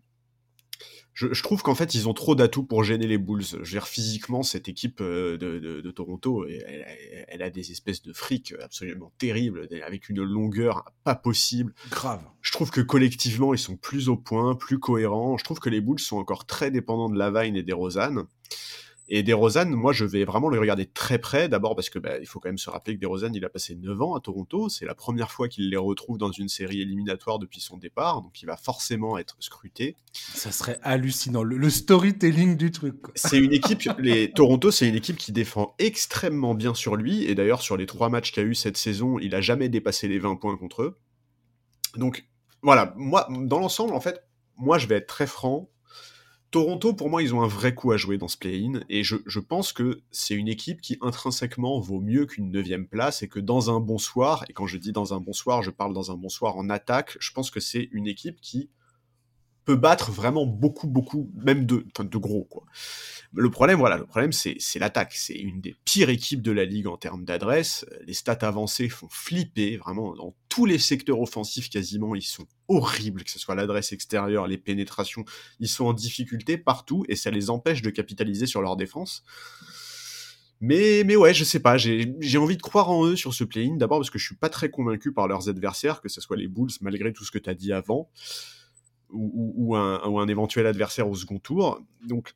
[1.14, 3.44] Je, trouve qu'en fait, ils ont trop d'atouts pour gêner les Bulls.
[3.44, 8.54] Je veux dire, physiquement, cette équipe euh, de, Toronto, elle, a des espèces de frics
[8.62, 11.74] absolument terribles, avec une longueur pas possible.
[11.90, 12.24] Grave.
[12.42, 15.38] Je trouve que collectivement, ils sont plus au point, plus cohérents.
[15.38, 18.26] Je trouve que les Bulls sont encore très dépendants de Lavine et des Rosanne.
[19.14, 21.50] Et DeRozan, moi, je vais vraiment le regarder très près.
[21.50, 23.76] D'abord parce que bah, il faut quand même se rappeler que DeRozan, il a passé
[23.76, 24.70] 9 ans à Toronto.
[24.70, 28.22] C'est la première fois qu'il les retrouve dans une série éliminatoire depuis son départ.
[28.22, 29.98] Donc, il va forcément être scruté.
[30.14, 31.44] Ça serait hallucinant.
[31.44, 32.96] Le, storytelling du truc.
[33.16, 37.26] C'est une équipe, les Toronto, c'est une équipe qui défend extrêmement bien sur lui.
[37.26, 40.08] Et d'ailleurs, sur les trois matchs qu'il a eu cette saison, il a jamais dépassé
[40.08, 40.98] les 20 points contre eux.
[41.98, 42.24] Donc,
[42.62, 42.94] voilà.
[42.96, 44.24] Moi, dans l'ensemble, en fait,
[44.56, 45.70] moi, je vais être très franc.
[46.52, 49.40] Toronto, pour moi, ils ont un vrai coup à jouer dans ce play-in, et je,
[49.40, 53.74] pense que c'est une équipe qui intrinsèquement vaut mieux qu'une neuvième place, et que dans
[53.74, 56.16] un bon soir, et quand je dis dans un bon soir, je parle dans un
[56.16, 58.70] bon soir en attaque, je pense que c'est une équipe qui
[59.66, 62.64] peut battre vraiment beaucoup, beaucoup, même de, de gros, quoi.
[63.34, 65.14] Le problème, voilà, le problème, c'est, l'attaque.
[65.14, 67.86] C'est une des pires équipes de la ligue en termes d'adresse.
[68.06, 73.24] Les stats avancées font flipper, vraiment, dans tous les secteurs offensifs quasiment, ils sont horribles,
[73.24, 75.24] que ce soit l'adresse extérieure, les pénétrations,
[75.60, 79.24] ils sont en difficulté partout, et ça les empêche de capitaliser sur leur défense.
[80.60, 83.78] Mais, mais ouais, je sais pas, j'ai, envie de croire en eux sur ce play-in,
[83.78, 86.48] d'abord parce que je suis pas très convaincu par leurs adversaires, que ce soit les
[86.48, 88.12] Bulls, malgré tout ce que tu as dit avant,
[89.12, 91.82] ou, un, éventuel adversaire au second tour.
[92.08, 92.34] Donc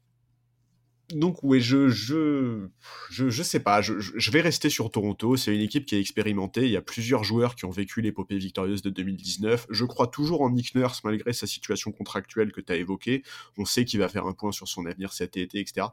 [1.14, 2.68] donc oui, je, je,
[3.12, 5.38] je, sais pas, je, vais rester sur Toronto.
[5.38, 6.66] C'est une équipe qui est expérimentée.
[6.66, 9.68] Il y a plusieurs joueurs qui ont vécu l'épopée victorieuse de 2019.
[9.70, 13.22] Je crois toujours en Nick Nurse malgré sa situation contractuelle que tu as évoquée.
[13.58, 15.88] On sait qu'il va faire un point sur son avenir cet été, etc.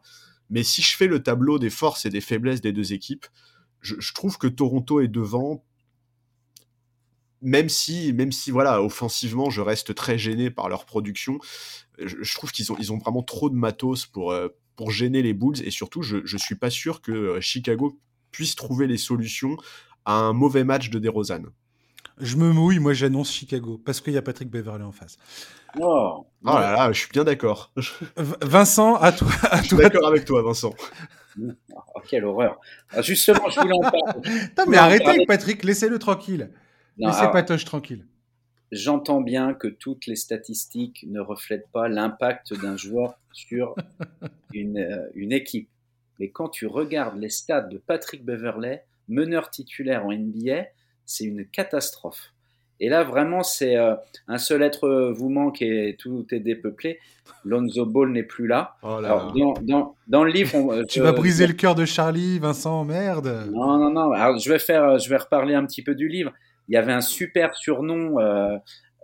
[0.49, 3.27] Mais si je fais le tableau des forces et des faiblesses des deux équipes,
[3.83, 5.63] je trouve que Toronto est devant.
[7.43, 11.39] Même si, même si, voilà, offensivement, je reste très gêné par leur production,
[11.99, 15.35] je, trouve qu'ils ont, ils ont vraiment trop de matos pour, euh, pour gêner les
[15.35, 17.99] Bulls et surtout je ne suis pas sûr que euh, Chicago
[18.31, 19.57] puisse trouver les solutions
[20.05, 21.43] à un mauvais match de DeRozan.
[22.19, 25.17] Je me mouille, moi j'annonce Chicago parce qu'il y a Patrick Beverley en face.
[25.81, 27.73] Oh, oh là là, je suis bien d'accord.
[28.17, 29.29] Vincent, à toi.
[29.63, 30.75] je suis d'accord avec toi, Vincent.
[31.41, 32.61] Oh, quelle horreur.
[32.91, 34.41] Ah, justement, je voulais en parler.
[34.69, 36.51] mais arrêtez avec Patrick, laissez-le tranquille.
[36.99, 38.07] Laissez Patoche tranquille
[38.73, 43.77] j'entends bien que toutes les statistiques ne reflètent pas l'impact d'un joueur sur
[44.55, 45.69] une, euh, une, équipe.
[46.19, 50.65] Mais quand tu regardes les stats de Patrick Beverley, meneur titulaire en NBA,
[51.05, 52.33] c'est une catastrophe.
[52.81, 53.95] Et là, vraiment, c'est euh,
[54.27, 56.99] un seul être vous manque et tout est dépeuplé.
[57.45, 58.77] Lonzo Ball n'est plus là.
[58.83, 63.47] Oh dans, dans, le livre, euh, tu vas briser le cœur de Charlie, Vincent, merde.
[63.53, 64.13] Non, non, non.
[64.13, 66.33] Alors, je vais faire, je vais reparler un petit peu du livre.
[66.69, 68.57] Il y avait un super surnom euh,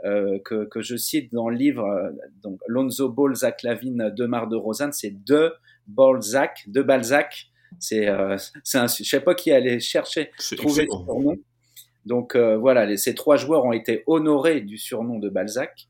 [0.04, 2.11] euh, que, que, je cite dans le livre, euh,
[2.42, 5.52] donc Lonzo Ball, Zach Lavine, Demar de Rosanne, c'est de
[5.88, 7.48] Balzac, de Balzac.
[7.80, 11.36] C'est, euh, c'est un, je sais pas qui allait chercher, trouver le surnom.
[12.06, 15.88] Donc euh, voilà, les, ces trois joueurs ont été honorés du surnom de Balzac.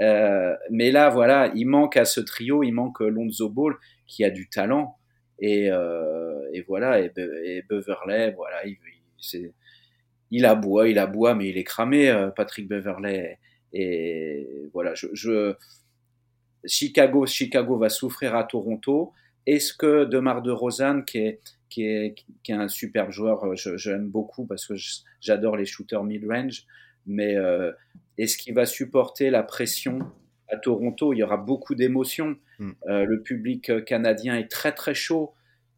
[0.00, 3.74] Euh, mais là, voilà, il manque à ce trio, il manque Lonzo Ball
[4.06, 4.96] qui a du talent
[5.38, 7.12] et, et voilà, et,
[7.44, 9.52] et Beverley, voilà, il, il, c'est,
[10.30, 13.38] il aboie, il aboie, mais il est cramé, euh, Patrick Beverley.
[13.72, 15.54] Et voilà, je,
[16.64, 19.12] Chicago, Chicago va souffrir à Toronto.
[19.46, 23.54] Est-ce que Demar de Rosanne, qui est, qui est, qui est un superbe joueur, euh,
[23.56, 24.74] je, l'aime beaucoup parce que
[25.20, 26.64] j'adore les shooters mid-range,
[27.06, 27.72] mais euh,
[28.18, 30.00] est-ce qu'il va supporter la pression
[30.48, 31.12] à Toronto?
[31.12, 32.36] Il y aura beaucoup d'émotions.
[32.58, 32.72] Hmm.
[32.84, 35.32] le public canadien est très très chaud.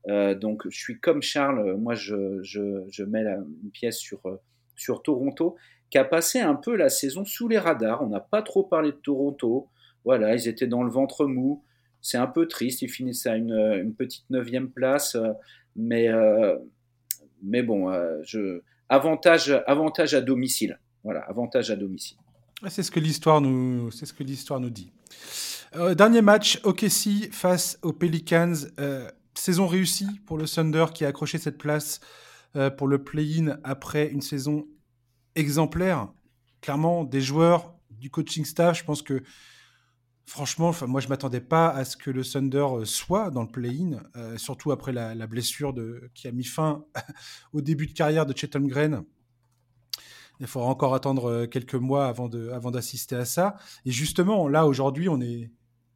[0.08, 4.20] Euh, donc je suis comme Charles, moi je, je, je mets la, une pièce sur,
[4.26, 4.40] euh,
[4.74, 5.56] sur Toronto,
[5.90, 8.02] qui a passé un peu la saison sous les radars.
[8.02, 9.68] On n'a pas trop parlé de Toronto.
[10.04, 11.62] Voilà, ils étaient dans le ventre mou.
[12.00, 15.14] C'est un peu triste, ils finissent à une, une petite neuvième place.
[15.14, 15.32] Euh,
[15.76, 16.08] mais,
[17.42, 17.90] mais bon,
[18.24, 20.78] je, avantage, avantage à domicile.
[21.02, 22.18] Voilà, avantage à domicile.
[22.68, 24.92] C'est ce que l'histoire nous, c'est ce que l'histoire nous dit.
[25.96, 28.52] dernier match, OKC face aux Pelicans
[29.34, 32.00] saison réussie pour le Thunder qui a accroché cette place
[32.56, 34.66] euh, pour le play-in après une saison
[35.34, 36.08] exemplaire.
[36.60, 39.22] Clairement, des joueurs, du coaching staff, je pense que
[40.26, 44.02] franchement, moi je m'attendais pas à ce que le Thunder euh, soit dans le play-in,
[44.16, 45.74] euh, surtout après la, blessure
[46.14, 46.84] qui a mis fin
[47.52, 49.02] au début de carrière de Chatham Green.
[50.40, 52.28] Il faudra encore attendre quelques mois avant
[52.70, 53.56] d'assister à ça.
[53.84, 55.52] Et justement, là, aujourd'hui, on est,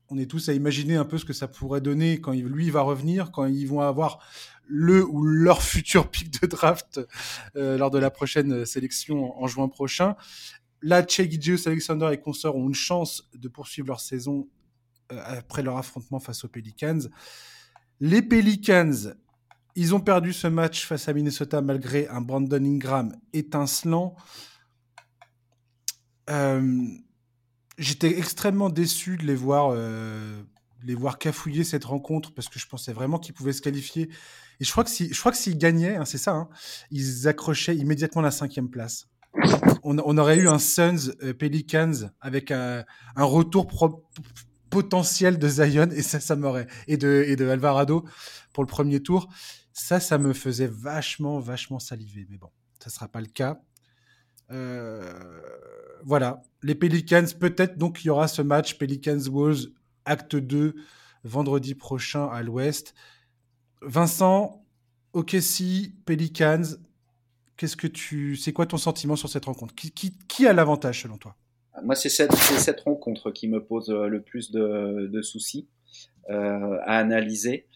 [0.09, 2.83] on est tous à imaginer un peu ce que ça pourrait donner quand lui va
[2.83, 4.21] revenir, quand ils vont avoir
[4.67, 7.01] le ou leur futur pic de draft
[7.57, 10.17] euh, lors de la prochaine sélection en juin prochain.
[10.83, 11.21] Là, Che
[11.67, 14.49] Alexander et consorts ont une chance de poursuivre leur saison
[15.09, 17.09] après leur affrontement face aux Pelicans.
[18.01, 19.15] Les Pelicans,
[19.75, 24.17] ils ont perdu ce match face à Minnesota malgré un Brandon Ingram étincelant.
[27.79, 29.77] J'étais extrêmement déçu de les voir,
[30.83, 34.09] les voir cafouiller cette rencontre parce que je pensais vraiment qu'ils pouvaient se qualifier.
[34.61, 36.49] Et je crois que si, je crois que s'ils gagnaient, hein, c'est ça, hein,
[36.91, 39.09] ils accrochaient immédiatement la cinquième place.
[39.83, 42.85] On, aurait eu un Suns euh, Pelicans avec un,
[43.17, 43.69] retour
[44.71, 48.05] potentiel de Zion et ça, ça m'aurait et de et de Alvarado
[48.53, 49.29] pour le premier tour.
[49.73, 52.27] Ça, ça me faisait vachement, vachement saliver.
[52.31, 52.51] Mais bon,
[52.83, 53.61] ça sera pas le cas.
[54.51, 55.03] Euh,
[56.05, 59.69] voilà, les Pelicans, peut-être donc il y aura ce match Pelicans Wolves
[60.05, 60.75] acte 2
[61.25, 62.95] vendredi prochain à l'Ouest.
[63.83, 64.65] Vincent,
[65.13, 66.63] OKC, Pelicans,
[67.57, 69.75] qu'est-ce que tu, c'est quoi ton sentiment sur cette rencontre?
[69.75, 71.35] Qui, a l'avantage selon toi?
[71.83, 75.69] Moi, c'est cette, rencontre qui me pose euh, le plus de, soucis
[76.31, 77.67] euh, à analyser.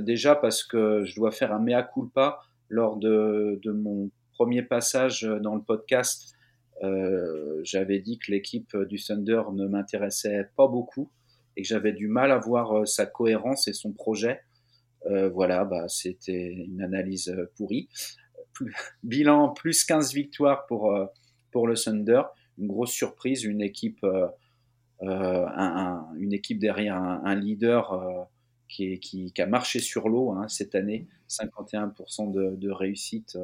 [0.00, 2.38] Déjà parce que je dois faire un mea culpa
[2.68, 6.34] lors de mon premier passage dans le podcast.
[6.82, 11.10] Euh, j'avais dit que l'équipe du Thunder ne m'intéressait pas beaucoup
[11.56, 14.40] et que j'avais du mal à voir euh, sa cohérence et son projet.
[15.06, 17.88] Euh, voilà, bah, c'était une analyse euh, pourrie.
[19.02, 22.22] bilan plus 15 victoires pour, le Thunder.
[22.58, 24.04] Une grosse surprise, une équipe,
[25.00, 28.28] derrière un, leader
[28.68, 31.08] qui, a marché sur l'eau hein, cette année.
[31.28, 33.38] 51% de, de, réussite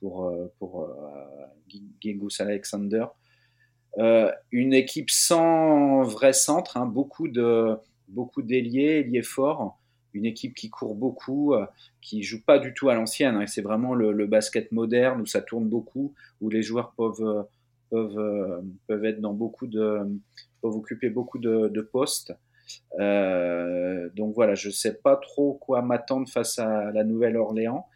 [0.00, 0.88] pour, pour
[2.00, 3.06] Gegus Alexander.
[3.98, 7.76] Euh, une équipe sans vrai centre, hein, beaucoup de
[8.08, 9.78] beaucoup d'ailiers, ailiers forts,
[10.14, 11.66] une équipe qui court beaucoup, euh,
[12.00, 13.36] qui joue pas du tout à l'ancienne.
[13.36, 17.42] Hein, c'est vraiment le, basket moderne où ça tourne beaucoup, où les joueurs peuvent euh,
[17.90, 20.00] peuvent peuvent être dans beaucoup de
[20.60, 22.34] peuvent occuper beaucoup de, de postes.
[22.98, 27.86] donc voilà, je sais pas trop quoi m'attendre face à la Nouvelle-Orléans,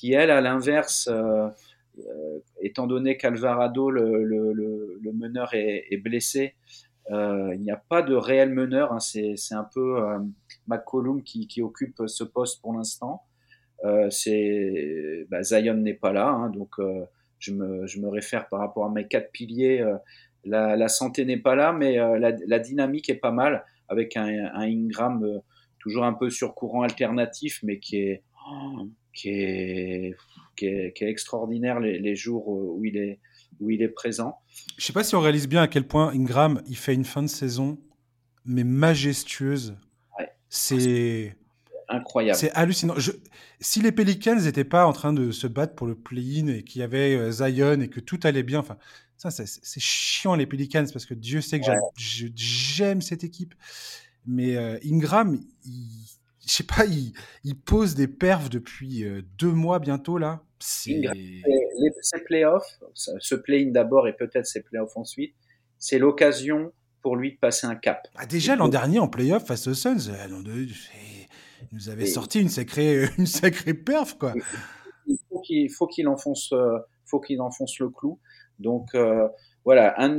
[0.00, 1.50] qui elle, à l'inverse, euh,
[2.62, 6.54] étant donné qu'Alvarado, le, meneur, est, blessé,
[7.10, 8.94] euh, il n'y a pas de réel meneur.
[8.94, 9.00] Hein.
[9.00, 10.18] c'est, un peu euh,
[10.66, 13.24] McCollum qui, occupe ce poste pour l'instant.
[13.82, 16.76] bah, Zion n'est pas là, hein, donc
[17.38, 19.84] je me, réfère par rapport à mes quatre piliers.
[20.46, 25.42] La, santé n'est pas là, mais la, dynamique est pas mal avec un, un Ingram
[25.78, 28.22] toujours un peu sur courant alternatif, mais qui est,
[29.12, 30.16] qui est
[30.56, 33.18] qui est, extraordinaire les, jours où il est,
[33.60, 34.38] où il est présent.
[34.76, 37.04] Je ne sais pas si on réalise bien à quel point Ingram, il fait une
[37.04, 37.78] fin de saison,
[38.44, 39.76] mais majestueuse.
[40.48, 41.36] C'est
[41.88, 42.38] incroyable.
[42.38, 42.94] C'est hallucinant.
[42.98, 43.12] Je...
[43.60, 46.80] Si les Pelicans n'étaient pas en train de se battre pour le play-in et qu'il
[46.80, 48.76] y avait euh, Zion et que tout allait bien, enfin,
[49.16, 51.66] ça, c'est chiant les Pelicans parce que Dieu sait que
[52.34, 53.54] j'aime cette équipe.
[54.26, 56.06] Mais euh, Ingram, il,
[56.50, 57.12] je sais pas, il,
[57.44, 60.42] il, pose des perfs depuis euh, deux mois bientôt là.
[60.58, 61.00] Ces
[62.26, 65.34] playoffs, ce play-in d'abord et peut-être ses playoffs ensuite,
[65.78, 66.72] c'est l'occasion
[67.02, 68.08] pour lui de passer un cap.
[68.16, 70.74] Ah, déjà l'an dernier en playoff face aux Suns, euh, il
[71.72, 74.34] nous avait sorti une sacrée, une sacrée perf quoi.
[75.48, 78.18] Il faut qu'il enfonce, euh, faut qu'il enfonce le clou.
[78.58, 78.88] Donc
[79.64, 80.16] voilà, un,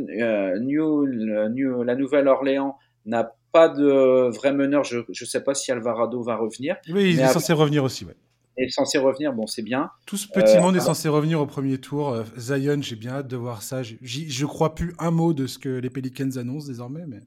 [0.60, 1.08] New,
[1.50, 4.84] New, la Nouvelle-Orléans n'a pas de vrai meneur.
[4.84, 6.78] Je ne sais pas si Alvarado va revenir.
[6.90, 8.06] Oui, il est censé revenir aussi.
[8.06, 8.16] Ouais.
[8.58, 9.90] Il est censé revenir, bon, c'est bien.
[10.06, 12.10] Tout ce petit monde est euh, censé revenir au premier tour.
[12.10, 13.82] Euh, Zion, j'ai bien hâte de voir ça.
[13.82, 17.06] Je ne crois plus un mot de ce que les Pelicans annoncent désormais.
[17.08, 17.20] Mais...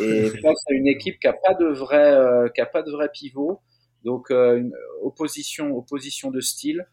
[0.00, 2.90] Et face à une équipe qui n'a pas, de vrai, euh, qui a pas de
[2.90, 3.60] vrai pivot.
[4.04, 6.86] Donc, une opposition, opposition de style.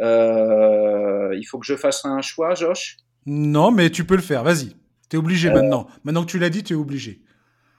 [0.00, 2.98] il faut que je fasse un choix, Josh?
[3.26, 4.42] Non, mais tu peux le faire.
[4.42, 4.74] Vas-y.
[5.10, 5.86] Tu es obligé maintenant.
[6.04, 7.22] Maintenant que tu l'as dit, tu es obligé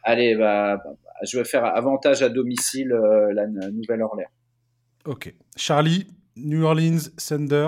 [0.08, 0.82] allez, bah,
[1.24, 4.30] je vais faire avantage à domicile euh, la Nouvelle-Orléans.
[5.06, 5.34] Ok.
[5.56, 7.68] Charlie, New Orleans, Thunder.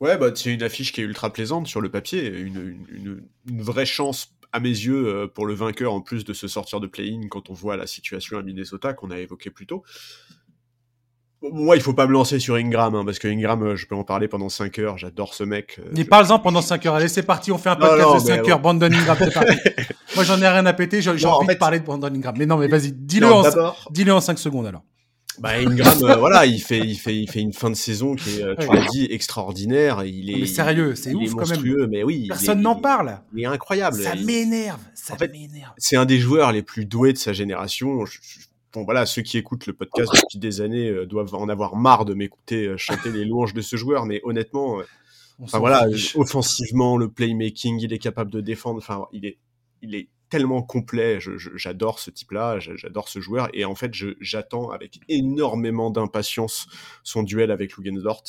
[0.00, 2.26] Ouais, bah, c'est une affiche qui est ultra plaisante sur le papier.
[2.26, 6.80] Une, vraie chance, à mes yeux, euh, pour le vainqueur, en plus de se sortir
[6.80, 9.84] de play-in quand on voit la situation à Minnesota qu'on a évoqué plus tôt.
[11.52, 13.94] Moi, il faut pas me lancer sur Ingram, hein, parce que Ingram, euh, je peux
[13.94, 15.78] en parler pendant 5 heures, j'adore ce mec.
[15.92, 16.94] Mais euh, parle-en pendant 5 heures.
[16.94, 18.60] Allez, c'est parti, on fait un podcast de 5 heures.
[18.60, 19.56] Brandon Ingram, c'est parti.
[20.14, 21.54] Moi, j'en ai rien à péter, j'ai envie en fait...
[21.54, 22.34] de parler de Brandon Ingram.
[22.38, 23.42] Mais non, mais vas-y, dis-le en,
[23.90, 24.82] dis en 5 secondes alors.
[25.40, 28.38] Bah Ingram, euh, voilà, il fait, il fait, il fait une fin de saison qui
[28.38, 30.04] est, tu l'as dit, extraordinaire.
[30.04, 31.88] Il est, mais sérieux, c'est ouf quand même.
[31.90, 33.18] Mais oui, personne n'en parle.
[33.34, 34.00] Il est incroyable.
[34.00, 35.72] Ça m'énerve, ça m'énerve.
[35.76, 38.06] C'est un des joueurs les plus doués de sa génération.
[38.06, 38.18] Je,
[38.74, 42.04] bon voilà, ceux qui écoutent le podcast depuis des années euh, doivent en avoir marre
[42.04, 44.84] de m'écouter euh, chanter les louanges de ce joueur, mais honnêtement, euh,
[45.40, 48.78] enfin voilà, offensivement, le playmaking, il est capable de défendre.
[48.78, 49.38] Enfin, il est,
[49.80, 51.18] il est tellement complet.
[51.54, 53.48] J'adore ce type-là, j'adore ce joueur.
[53.52, 56.66] Et en fait, j'attends avec énormément d'impatience
[57.04, 58.24] son duel avec Lugensdort.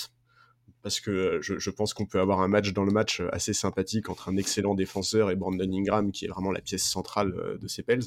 [0.84, 4.30] Parce que je, pense qu'on peut avoir un match dans le match assez sympathique entre
[4.30, 8.04] un excellent défenseur et Brandon Ingram, qui est vraiment la pièce centrale de ces Pels.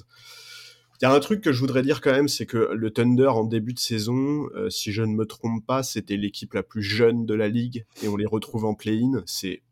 [1.01, 3.29] Il y a un truc que je voudrais dire quand même, c'est que le Thunder
[3.29, 6.83] en début de saison, euh, si je ne me trompe pas, c'était l'équipe la plus
[6.83, 9.23] jeune de la ligue et on les retrouve en play-in.
[9.25, 9.63] C'est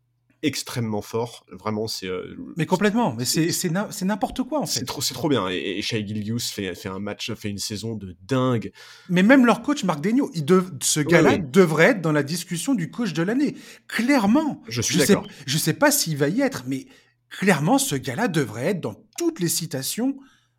[0.42, 1.44] extrêmement fort.
[1.50, 2.06] Vraiment, c'est.
[2.06, 3.14] Euh, mais complètement.
[3.14, 4.80] Mais c'est n'importe quoi en fait.
[4.80, 5.48] C'est trop, trop bien.
[5.48, 8.70] Et, et Shai Gilgius fait, fait un match, fait une saison de dingue.
[9.08, 10.46] Mais même leur coach Marc il
[10.82, 13.56] ce gars-là devrait être dans la discussion du coach de l'année.
[13.88, 14.62] Clairement.
[14.68, 15.26] Je suis d'accord.
[15.46, 16.86] Je sais pas s'il va y être, mais
[17.30, 20.16] clairement, ce gars-là devrait être dans toutes les citations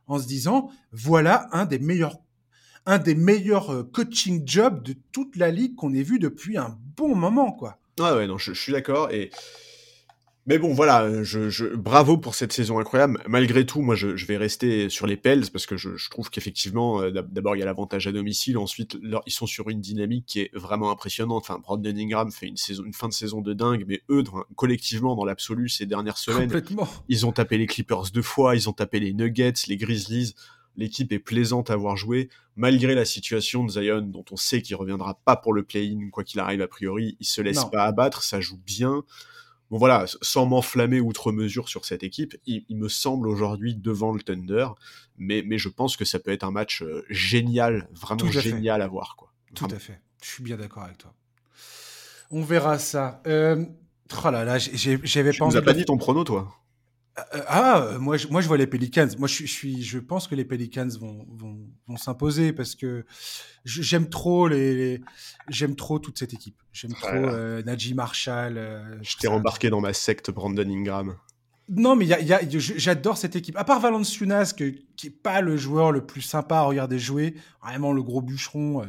[0.07, 2.17] en se disant voilà un des meilleurs
[2.85, 6.77] un des meilleurs euh, coaching jobs de toute la ligue qu'on ait vu depuis un
[6.95, 7.77] bon moment quoi.
[7.99, 9.29] Ouais ouais non je, je suis d'accord et
[10.47, 13.21] mais bon, voilà, je, bravo pour cette saison incroyable.
[13.27, 17.11] Malgré tout, moi, je, vais rester sur les Pels parce que je, trouve qu'effectivement, euh,
[17.11, 18.57] d'abord, il y a l'avantage à domicile.
[18.57, 21.43] Ensuite, ils sont sur une dynamique qui est vraiment impressionnante.
[21.43, 24.23] Enfin, Brandon Ingram fait une, saison, une fin de saison de dingue, mais eux,
[24.55, 26.49] collectivement, dans l'absolu, ces dernières semaines,
[27.09, 30.33] ils ont tapé les Clippers deux fois, ils ont tapé les Nuggets, les Grizzlies.
[30.77, 34.77] L'équipe est plaisante à voir jouer, malgré la situation de Zion, dont on sait qu'il
[34.77, 37.17] reviendra pas pour le play-in, quoi qu'il arrive a priori.
[37.19, 39.03] Il se laisse pas abattre, ça joue bien
[39.69, 44.21] bon voilà, sans m'enflammer outre mesure sur cette équipe, il, me semble aujourd'hui devant le
[44.21, 44.67] Thunder,
[45.17, 48.87] mais, mais je pense que ça peut être un match euh, génial, vraiment génial à
[48.87, 49.15] voir.
[49.15, 49.33] Quoi.
[49.55, 51.13] Tout à fait, je suis bien d'accord avec toi.
[52.31, 53.21] On verra ça.
[53.27, 53.65] Euh...
[54.23, 55.37] Oh là là, j'avais pas.
[55.37, 56.53] Tu nous as pas dit ton prono, toi?
[57.47, 59.07] Ah, euh, moi je, moi je vois les Pelicans.
[59.17, 61.57] Moi je, suis, je pense que les Pelicans vont, vont,
[61.87, 63.05] vont s'imposer parce que
[63.65, 65.01] j'aime trop les,
[65.49, 66.61] j'aime trop toute cette équipe.
[66.71, 68.99] J'aime trop euh, Najee Marshall.
[69.01, 71.15] je t'ai embarqué dans ma secte Brandon Ingram.
[71.69, 73.57] Non, mais y a, y a, j'adore cette équipe.
[73.57, 77.35] À part Valenciunas, que, qui est pas le joueur le plus sympa à regarder jouer,
[77.61, 78.87] vraiment le gros bûcheron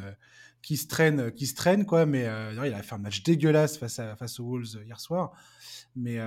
[0.63, 2.07] qui se traîne, qui se traîne quoi.
[2.07, 5.33] Mais il a fait un match dégueulasse face à face aux Wolves hier soir.
[5.97, 6.21] Mais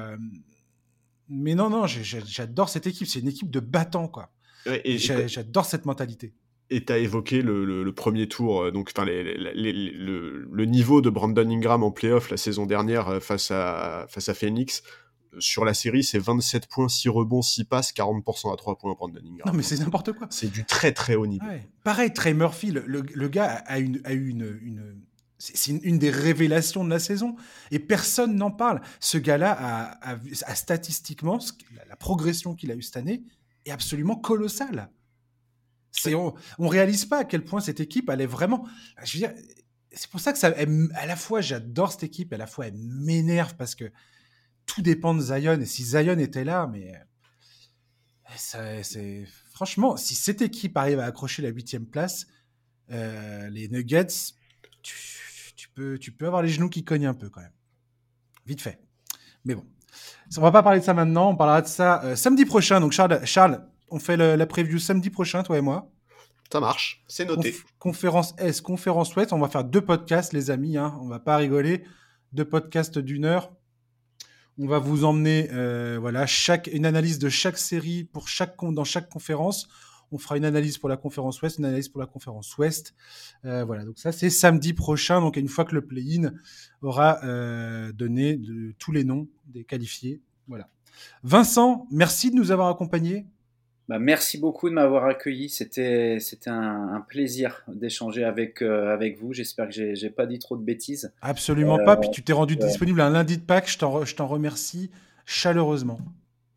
[1.32, 3.08] mais non, non, j'adore cette équipe.
[3.08, 4.30] C'est une équipe de battants, quoi.
[4.66, 6.34] et j'adore cette mentalité.
[6.70, 11.92] Et tu as évoqué le, premier tour, euh, donc le, niveau de Brandon Ingram en
[11.92, 14.82] playoff la saison dernière euh, face à, face à Phoenix.
[15.40, 19.20] Sur la série, c'est 27 points, 6 rebonds, 6 passes, 40% à 3 points Brandon
[19.20, 19.42] Ingram.
[19.46, 20.28] Non, mais c'est n'importe quoi.
[20.30, 21.46] C'est du très très haut niveau.
[21.84, 25.02] Pareil, Trey Murphy, le, gars a, une, a eu une, une
[25.42, 27.36] c'est une, des révélations de la saison
[27.72, 28.80] et personne n'en parle.
[29.00, 31.40] Ce gars-là a, statistiquement
[31.90, 33.24] la, progression qu'il a eue cette année
[33.66, 34.92] est absolument colossale.
[35.92, 38.68] C'est on, on réalise pas à quel point cette équipe elle est vraiment.
[39.04, 39.34] Je veux dire,
[39.92, 40.54] c'est pour ça que ça,
[40.94, 43.92] à la fois j'adore cette équipe, à la fois elle m'énerve parce que
[44.68, 46.94] tout dépend de Zion et si Zion était là, mais
[48.38, 52.28] c'est franchement si cette équipe arrive à accrocher la huitième place,
[52.92, 54.36] euh, les Nuggets,
[55.70, 57.54] peux, tu peux avoir les genoux qui cognent un peu quand même.
[58.46, 58.80] Vite fait.
[59.46, 59.66] Mais bon.
[60.38, 62.80] On va pas parler de ça maintenant, on parlera de ça euh, samedi prochain.
[62.80, 65.92] Donc Charles, Charles on fait la preview samedi prochain, toi et moi.
[66.52, 67.56] Ça marche, c'est noté.
[67.80, 71.38] conférence S, conférence Ouest, on va faire deux podcasts, les amis, hein, on va pas
[71.38, 71.84] rigoler.
[72.34, 73.52] Deux podcasts d'une heure.
[74.58, 78.84] On va vous emmener euh, voilà, chaque, une analyse de chaque série pour chaque, dans
[78.84, 79.68] chaque conférence.
[80.12, 82.94] On fera une analyse pour la conférence Ouest, une analyse pour la conférence Ouest.
[83.46, 86.32] Euh, voilà, donc ça c'est samedi prochain, donc une fois que le play-in
[86.82, 88.40] aura euh, donné
[88.78, 90.22] tous les noms des qualifiés.
[90.48, 90.68] Voilà.
[91.24, 93.26] Vincent, merci de nous avoir accompagnés.
[93.92, 95.50] Bah, merci beaucoup de m'avoir accueilli.
[95.50, 99.34] C'était un, plaisir d'échanger avec euh, avec vous.
[99.34, 101.12] J'espère que j'ai pas dit trop de bêtises.
[101.22, 101.98] Absolument pas.
[101.98, 103.70] Puis tu t'es rendu disponible un lundi de Pâques.
[103.70, 104.92] Je t'en remercie
[105.26, 106.00] chaleureusement.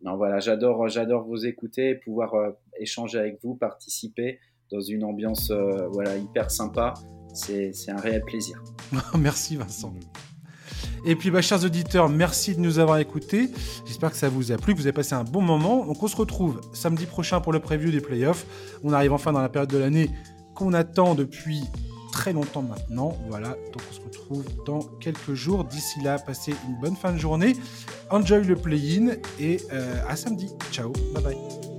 [0.05, 4.39] Non, voilà, j'adore, j'adore vous écouter, pouvoir euh, échanger avec vous, participer
[4.71, 6.93] dans une ambiance euh, voilà hyper sympa.
[7.33, 8.63] C'est, un réel plaisir.
[9.19, 9.93] merci Vincent.
[11.07, 13.51] Et puis, bah, chers auditeurs, merci de nous avoir écoutés.
[13.87, 15.85] J'espère que ça vous a plu, que vous avez passé un bon moment.
[15.85, 18.47] Donc, on se retrouve samedi prochain pour le preview des playoffs.
[18.85, 20.11] On arrive enfin dans la période de l'année
[20.55, 21.65] qu'on attend depuis
[22.15, 23.19] très longtemps maintenant.
[23.29, 25.65] Voilà, donc on se retrouve dans quelques jours.
[25.65, 27.57] D'ici là, passez une bonne fin de journée.
[28.11, 30.49] Enjoy le play-in et euh, à samedi.
[30.71, 31.74] Ciao, bye bye.